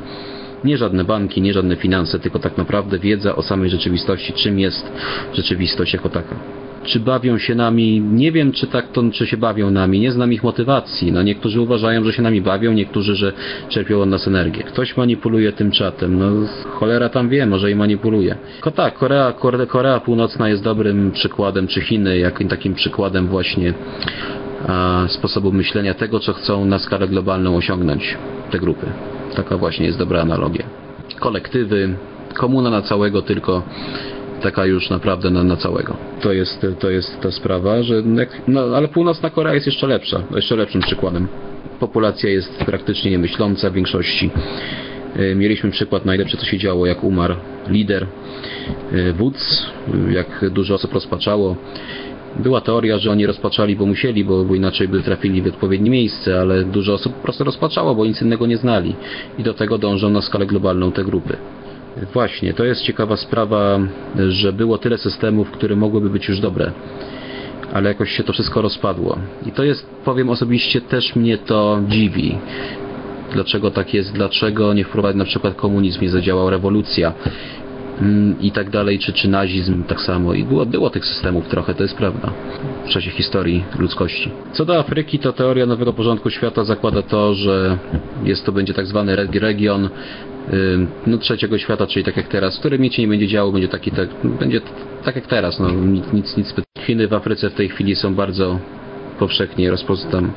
[0.65, 4.93] Nie żadne banki, nie żadne finanse, tylko tak naprawdę wiedza o samej rzeczywistości, czym jest
[5.33, 9.71] rzeczywistość jako taka czy bawią się nami, nie wiem czy tak to, czy się bawią
[9.71, 11.13] nami, nie znam ich motywacji.
[11.13, 13.33] No niektórzy uważają, że się nami bawią, niektórzy, że
[13.69, 14.63] czerpią od nas energię.
[14.63, 16.27] Ktoś manipuluje tym czatem, no
[16.71, 18.37] cholera tam wie, może i manipuluje.
[18.61, 23.75] Ko tak, Korea, Korea, Korea Północna jest dobrym przykładem, czy Chiny, jakim takim przykładem właśnie
[24.69, 28.17] a, sposobu myślenia tego, co chcą na skalę globalną osiągnąć
[28.51, 28.87] te grupy.
[29.37, 30.65] Taka właśnie jest dobra analogia.
[31.21, 31.95] Kolektywy,
[32.35, 33.63] komuna na całego tylko
[34.45, 35.97] taka już naprawdę na, na całego.
[36.21, 38.03] To jest, to jest ta sprawa, że
[38.49, 41.29] no, ale północna Korea jest jeszcze lepsza, jeszcze lepszym przykładem.
[41.81, 44.31] Populacja jest praktycznie niemyśląca w większości.
[45.17, 47.35] E, mieliśmy przykład najlepszy, co się działo, jak umarł
[47.69, 48.07] lider
[48.93, 49.67] e, wódz,
[50.11, 51.57] jak dużo osób rozpaczało.
[52.37, 56.41] Była teoria, że oni rozpaczali, bo musieli, bo, bo inaczej by trafili w odpowiednie miejsce,
[56.41, 58.95] ale dużo osób po prostu rozpaczało, bo nic innego nie znali.
[59.39, 61.37] I do tego dążą na skalę globalną te grupy.
[62.13, 63.79] Właśnie, to jest ciekawa sprawa,
[64.29, 66.73] że było tyle systemów, które mogłyby być już dobre,
[67.73, 69.19] ale jakoś się to wszystko rozpadło.
[69.47, 72.39] I to jest, powiem osobiście, też mnie to dziwi.
[73.33, 77.13] dlaczego tak jest, dlaczego nie wprowadził na przykład komunizm, nie zadziałał rewolucja
[78.01, 80.35] mm, i tak dalej, czy, czy nazizm tak samo.
[80.35, 82.31] I było, było tych systemów trochę, to jest prawda,
[82.87, 84.31] w czasie historii ludzkości.
[84.53, 87.79] Co do Afryki, to teoria nowego porządku świata zakłada to, że
[88.25, 89.89] jest to będzie tak zwany region
[91.07, 93.91] no, trzeciego świata, czyli tak jak teraz, w którym się nie będzie działo, będzie taki
[93.91, 94.09] tak,
[94.41, 94.61] będzie
[95.05, 98.59] tak jak teraz, no, nic, nic, nic Chiny w Afryce w tej chwili są bardzo
[99.19, 100.29] powszechnie rozpoznane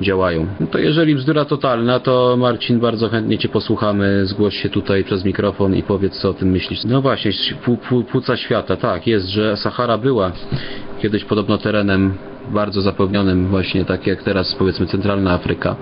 [0.00, 0.46] działają.
[0.60, 4.26] No to jeżeli bzdura totalna, to Marcin, bardzo chętnie Cię posłuchamy.
[4.26, 6.84] Zgłoś się tutaj przez mikrofon i powiedz, co o tym myślisz.
[6.84, 7.32] No właśnie,
[8.10, 10.32] płuca świata, tak, jest, że Sahara była
[11.02, 12.14] kiedyś podobno terenem
[12.50, 15.76] bardzo zapełnionym, właśnie tak jak teraz, powiedzmy, centralna Afryka.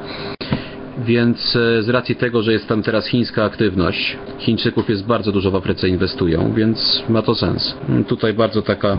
[1.04, 5.50] Więc e, z racji tego, że jest tam teraz chińska aktywność, Chińczyków jest bardzo dużo
[5.50, 7.74] w Afryce inwestują, więc ma to sens.
[8.08, 8.98] Tutaj bardzo taka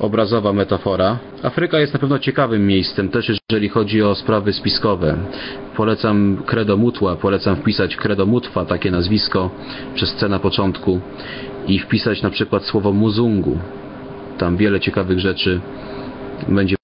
[0.00, 1.18] obrazowa metafora.
[1.42, 5.16] Afryka jest na pewno ciekawym miejscem, też jeżeli chodzi o sprawy spiskowe.
[5.76, 9.50] Polecam Credo Mutła, polecam wpisać Credo Mutwa, takie nazwisko,
[9.94, 11.00] przez C na początku
[11.68, 13.58] i wpisać na przykład słowo Muzungu.
[14.38, 15.60] Tam wiele ciekawych rzeczy
[16.48, 16.79] będzie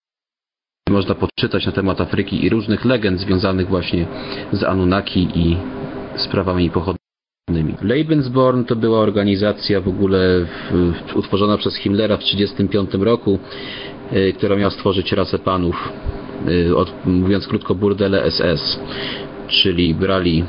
[0.96, 4.06] można poczytać na temat Afryki i różnych legend związanych właśnie
[4.52, 5.56] z Anunnaki i
[6.16, 7.74] sprawami pochodnymi.
[7.82, 13.38] Lebensborn to była organizacja w ogóle w, utworzona przez Himmlera w 1935 roku,
[14.12, 15.92] y, która miała stworzyć rasę panów,
[16.48, 18.80] y, od, mówiąc krótko burdele SS
[19.48, 20.44] czyli brali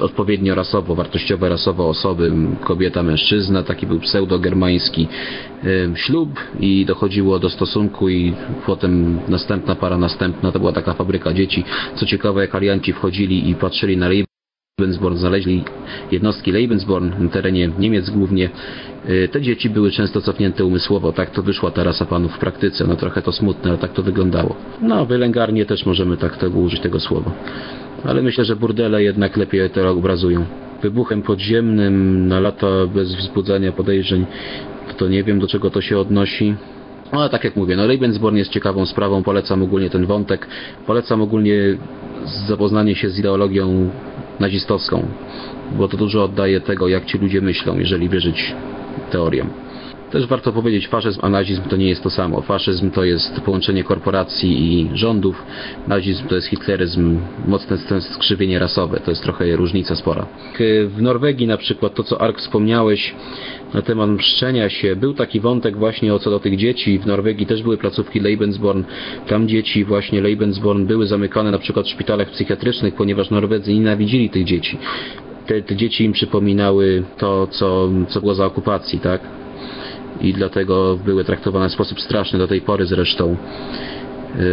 [0.00, 2.32] odpowiednio rasowo, wartościowe rasowo osoby,
[2.64, 5.08] kobieta, mężczyzna, taki był pseudo-germański
[5.94, 8.34] ślub i dochodziło do stosunku i
[8.66, 11.64] potem następna para, następna, to była taka fabryka dzieci.
[11.94, 14.08] Co ciekawe, jak alianci wchodzili i patrzyli na
[14.78, 15.64] Lebensborn, znaleźli
[16.12, 18.50] jednostki Lebensborn na terenie Niemiec głównie.
[19.08, 22.86] Y, te dzieci były często cofnięte umysłowo, tak to wyszła ta rasa panów w praktyce.
[22.86, 24.56] No trochę to smutne, ale tak to wyglądało.
[24.82, 27.30] No, wylęgarnie też możemy tak tego użyć tego słowa
[28.06, 30.44] ale myślę, że burdele jednak lepiej to obrazują.
[30.82, 34.26] Wybuchem podziemnym na lata bez wzbudzania podejrzeń,
[34.96, 36.54] to nie wiem do czego to się odnosi.
[37.12, 40.46] No, ale tak jak mówię, no Lebensborn jest ciekawą sprawą, polecam ogólnie ten wątek,
[40.86, 41.76] polecam ogólnie
[42.48, 43.90] zapoznanie się z ideologią
[44.40, 45.06] nazistowską,
[45.78, 48.54] bo to dużo oddaje tego, jak ci ludzie myślą, jeżeli wierzyć
[49.10, 49.65] teoriom.
[50.10, 52.40] Też warto powiedzieć, faszyzm a nazizm to nie jest to samo.
[52.40, 55.42] Faszyzm to jest połączenie korporacji i rządów,
[55.88, 60.26] nazizm to jest hitleryzm, mocne skrzywienie rasowe, to jest trochę różnica spora.
[60.88, 63.14] W Norwegii na przykład to, co Ark wspomniałeś
[63.74, 66.98] na temat mszczenia się, był taki wątek właśnie o co do tych dzieci.
[66.98, 68.82] W Norwegii też były placówki Lebensborn,
[69.26, 74.44] tam dzieci właśnie Lebensborn były zamykane na przykład w szpitalach psychiatrycznych, ponieważ Norwedzy nienawidzili tych
[74.44, 74.78] dzieci.
[75.46, 79.20] Te, te dzieci im przypominały to, co, co było za okupacji, tak?
[80.20, 83.36] I dlatego były traktowane w sposób straszny do tej pory zresztą.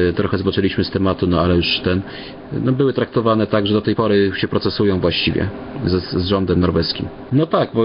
[0.09, 2.01] Y, trochę zboczyliśmy z tematu, no ale już ten.
[2.64, 5.49] No były traktowane tak, że do tej pory się procesują właściwie
[5.86, 7.07] z, z rządem norweskim.
[7.32, 7.84] No tak, bo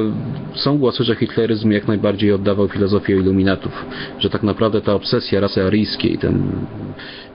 [0.54, 3.86] są głosy, że hitleryzm jak najbardziej oddawał filozofię iluminatów,
[4.18, 6.42] że tak naprawdę ta obsesja rasy aryjskiej, ten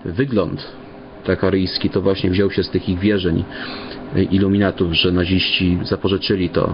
[0.06, 0.68] wygląd
[1.24, 3.44] tak aryjski, to właśnie wziął się z tych ich wierzeń
[4.32, 6.74] iluminatów, że naziści zapożyczyli to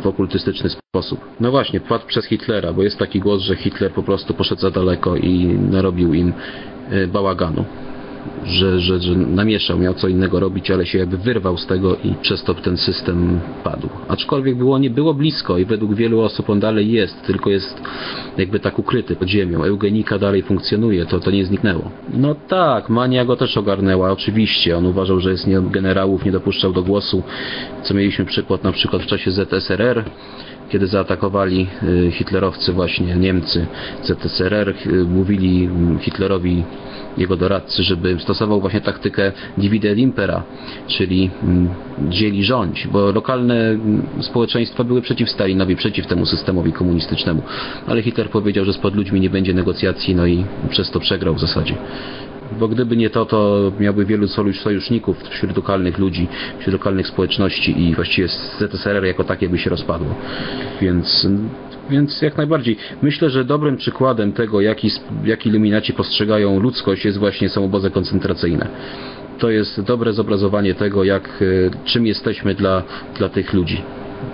[0.00, 1.20] w okultystyczny sposób.
[1.40, 4.70] No właśnie, padł przez Hitlera, bo jest taki głos, że Hitler po prostu poszedł za
[4.70, 6.32] daleko i narobił im
[6.90, 7.64] e, bałaganu
[8.44, 12.14] że, że, że namieszał, miał co innego robić, ale się jakby wyrwał z tego i
[12.22, 13.88] przez to ten system padł.
[14.08, 17.82] Aczkolwiek było, nie było blisko i według wielu osób on dalej jest, tylko jest
[18.38, 19.64] jakby tak ukryty pod ziemią.
[19.64, 21.90] Eugenika dalej funkcjonuje, to, to nie zniknęło.
[22.14, 24.78] No tak, mania go też ogarnęła, oczywiście.
[24.78, 27.22] On uważał, że jest nie, generałów, nie dopuszczał do głosu,
[27.82, 30.04] co mieliśmy przykład na przykład w czasie ZSRR,
[30.70, 33.66] kiedy zaatakowali y, hitlerowcy właśnie Niemcy
[34.02, 35.68] ZSRR, y, mówili
[36.00, 36.64] Hitlerowi
[37.18, 40.42] jego doradcy, żeby stosował właśnie taktykę divide impera,
[40.86, 41.68] czyli mm,
[42.08, 47.42] dzieli rządź, bo lokalne mm, społeczeństwa były przeciw Stalinowi, przeciw temu systemowi komunistycznemu,
[47.86, 51.34] ale Hitler powiedział, że z pod ludźmi nie będzie negocjacji, no i przez to przegrał
[51.34, 51.74] w zasadzie
[52.58, 54.28] bo gdyby nie to, to miałby wielu
[54.62, 56.28] sojuszników wśród lokalnych ludzi,
[56.58, 60.14] wśród lokalnych społeczności i właściwie ZSRR jako takie by się rozpadło.
[60.80, 61.26] Więc
[61.90, 62.76] więc jak najbardziej.
[63.02, 64.78] Myślę, że dobrym przykładem tego, jak,
[65.24, 68.68] jak iluminaci postrzegają ludzkość, jest właśnie są obozy koncentracyjne.
[69.38, 72.82] To jest dobre zobrazowanie tego, jak, e, czym jesteśmy dla,
[73.18, 73.82] dla tych ludzi.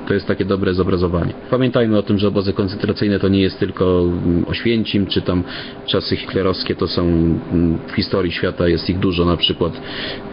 [0.07, 1.33] To jest takie dobre zobrazowanie.
[1.51, 5.45] Pamiętajmy o tym, że obozy koncentracyjne to nie jest tylko mm, Oświęcim, czy tam
[5.87, 9.81] czasy hitlerowskie, to są mm, w historii świata jest ich dużo, na przykład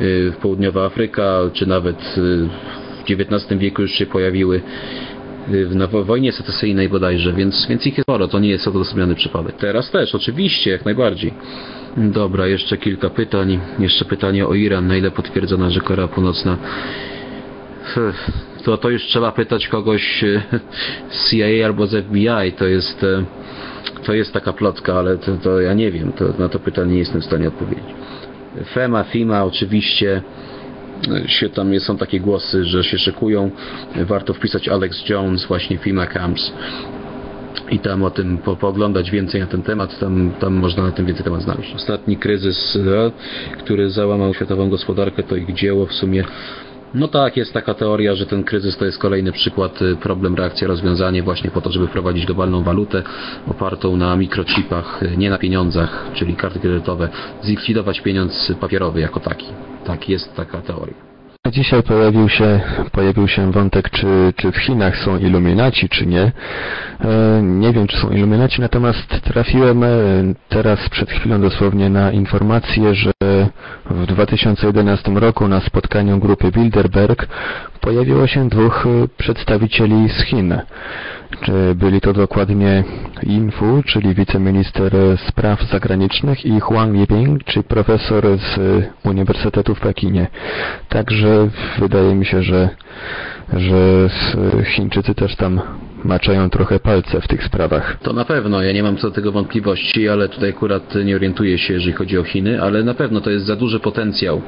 [0.01, 2.47] y, południowa Afryka, czy nawet y,
[2.99, 4.61] w XIX wieku już się pojawiły
[5.53, 9.55] y, na wojnie secesyjnej bodajże, więc, więc ich jest sporo, to nie jest odosobniony przypadek.
[9.55, 11.33] Teraz też, oczywiście, jak najbardziej.
[11.97, 13.59] Dobra, jeszcze kilka pytań.
[13.79, 14.87] Jeszcze pytanie o Iran.
[14.87, 16.57] Na ile potwierdzona, że Korea Północna
[18.63, 20.41] to, to już trzeba pytać kogoś e,
[21.09, 22.51] z CIA albo z FBI.
[22.57, 23.23] To jest, e,
[24.03, 26.11] to jest taka plotka, ale to, to ja nie wiem.
[26.11, 27.85] To, na to pytanie nie jestem w stanie odpowiedzieć.
[28.73, 30.21] FEMA, FIMA oczywiście
[31.11, 33.51] e, się tam są takie głosy, że się szykują.
[33.95, 36.53] Warto wpisać Alex Jones, właśnie FIMA Camps
[37.71, 41.05] i tam o tym po, pooglądać więcej na ten temat, tam, tam można na tym
[41.05, 41.75] więcej temat znaleźć.
[41.75, 42.77] Ostatni kryzys,
[43.57, 46.23] który załamał światową gospodarkę, to ich dzieło w sumie
[46.93, 50.67] no tak, jest taka teoria, że ten kryzys to jest kolejny przykład, y, problem, reakcja,
[50.67, 53.03] rozwiązanie właśnie po to, żeby wprowadzić globalną walutę
[53.47, 57.09] opartą na mikrochipach, y, nie na pieniądzach, czyli karty kredytowe,
[57.41, 59.47] zlikwidować pieniądz papierowy jako taki.
[59.85, 61.12] Tak, jest taka teoria.
[61.51, 62.59] Dzisiaj pojawił się,
[62.91, 66.21] pojawił się wątek, czy, czy w Chinach są iluminaci, czy nie.
[67.01, 69.87] E, nie wiem, czy są iluminaci, natomiast trafiłem e,
[70.49, 73.11] teraz przed chwilą dosłownie na informację, że
[73.85, 77.27] w 2011 roku na spotkaniu grupy Bilderberg
[77.81, 80.61] pojawiło się dwóch e, przedstawicieli z Chin.
[81.75, 82.83] Byli to dokładnie
[83.23, 84.93] Yin Fu, czyli wiceminister
[85.27, 88.59] spraw zagranicznych i Huang Yibing, czyli profesor z
[89.03, 90.27] Uniwersytetu w Pekinie.
[90.89, 91.32] Także
[91.79, 92.69] wydaje mi się, że,
[93.53, 94.09] że
[94.65, 95.61] Chińczycy też tam
[96.03, 97.97] maczają trochę palce w tych sprawach.
[98.01, 101.57] To na pewno, ja nie mam co do tego wątpliwości, ale tutaj akurat nie orientuję
[101.57, 104.41] się, jeżeli chodzi o Chiny, ale na pewno to jest za duży potencjał,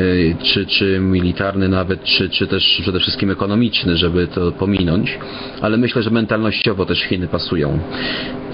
[0.00, 5.18] y, czy, czy militarny nawet, czy, czy też przede wszystkim ekonomiczny, żeby to pominąć,
[5.60, 7.78] ale myślę, że mentalnościowo też Chiny pasują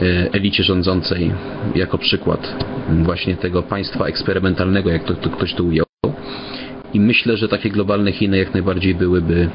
[0.03, 1.33] y, elicie rządzącej
[1.75, 5.87] jako przykład właśnie tego państwa eksperymentalnego, jak to, to ktoś tu ujął.
[6.95, 9.49] I myślę, że takie globalne Chiny jak najbardziej byłyby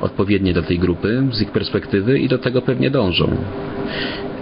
[0.00, 3.36] odpowiednie dla tej grupy z ich perspektywy i do tego pewnie dążą.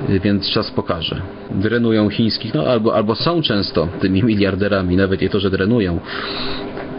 [0.09, 1.21] Więc czas pokaże.
[1.51, 6.01] Drenują chińskich, no albo, albo są często tymi miliarderami, nawet nie to, że drenują.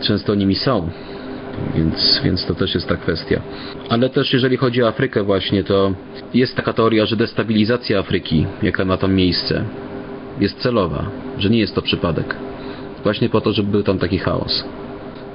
[0.02, 0.90] Często nimi są.
[1.76, 3.42] Więc, więc to też jest ta kwestia.
[3.90, 5.94] Ale też jeżeli chodzi o Afrykę właśnie, to
[6.34, 9.64] jest taka teoria, że destabilizacja Afryki, jaka ma tam miejsce,
[10.40, 11.06] jest celowa,
[11.38, 12.36] że nie jest to przypadek.
[13.04, 14.64] Właśnie po to, żeby był tam taki chaos.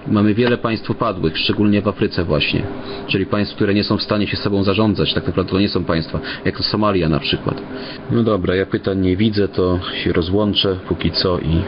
[0.09, 2.63] Mamy wiele państw upadłych, szczególnie w Afryce właśnie,
[3.07, 5.85] czyli państw, które nie są w stanie się sobą zarządzać, tak naprawdę to nie są
[5.85, 7.63] państwa, jak to Somalia na przykład.
[8.11, 11.63] No dobra, ja pytań nie widzę, to się rozłączę póki co i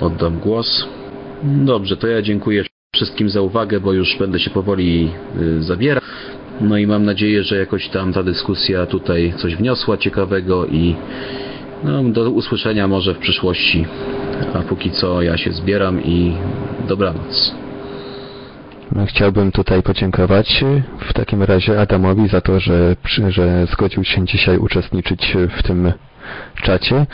[0.00, 0.88] oddam głos.
[1.42, 2.64] Dobrze, to ja dziękuję
[2.94, 5.10] wszystkim za uwagę, bo już będę się powoli
[5.40, 6.02] y, zabierał.
[6.60, 10.96] No i mam nadzieję, że jakoś tam ta dyskusja tutaj coś wniosła ciekawego i
[11.84, 13.86] no, do usłyszenia może w przyszłości.
[14.54, 16.32] A póki co ja się zbieram i
[16.88, 17.54] dobranoc.
[18.92, 20.64] No, chciałbym tutaj podziękować
[21.00, 22.96] w takim razie Adamowi za to, że,
[23.28, 25.92] że zgodził się dzisiaj uczestniczyć w tym
[26.62, 27.06] czacie.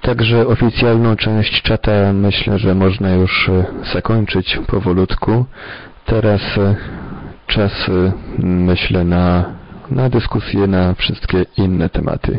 [0.00, 3.50] Także oficjalną część czata myślę, że można już
[3.92, 5.44] zakończyć powolutku.
[6.04, 6.40] Teraz
[7.46, 7.72] czas
[8.38, 9.44] myślę na,
[9.90, 12.38] na dyskusję na wszystkie inne tematy.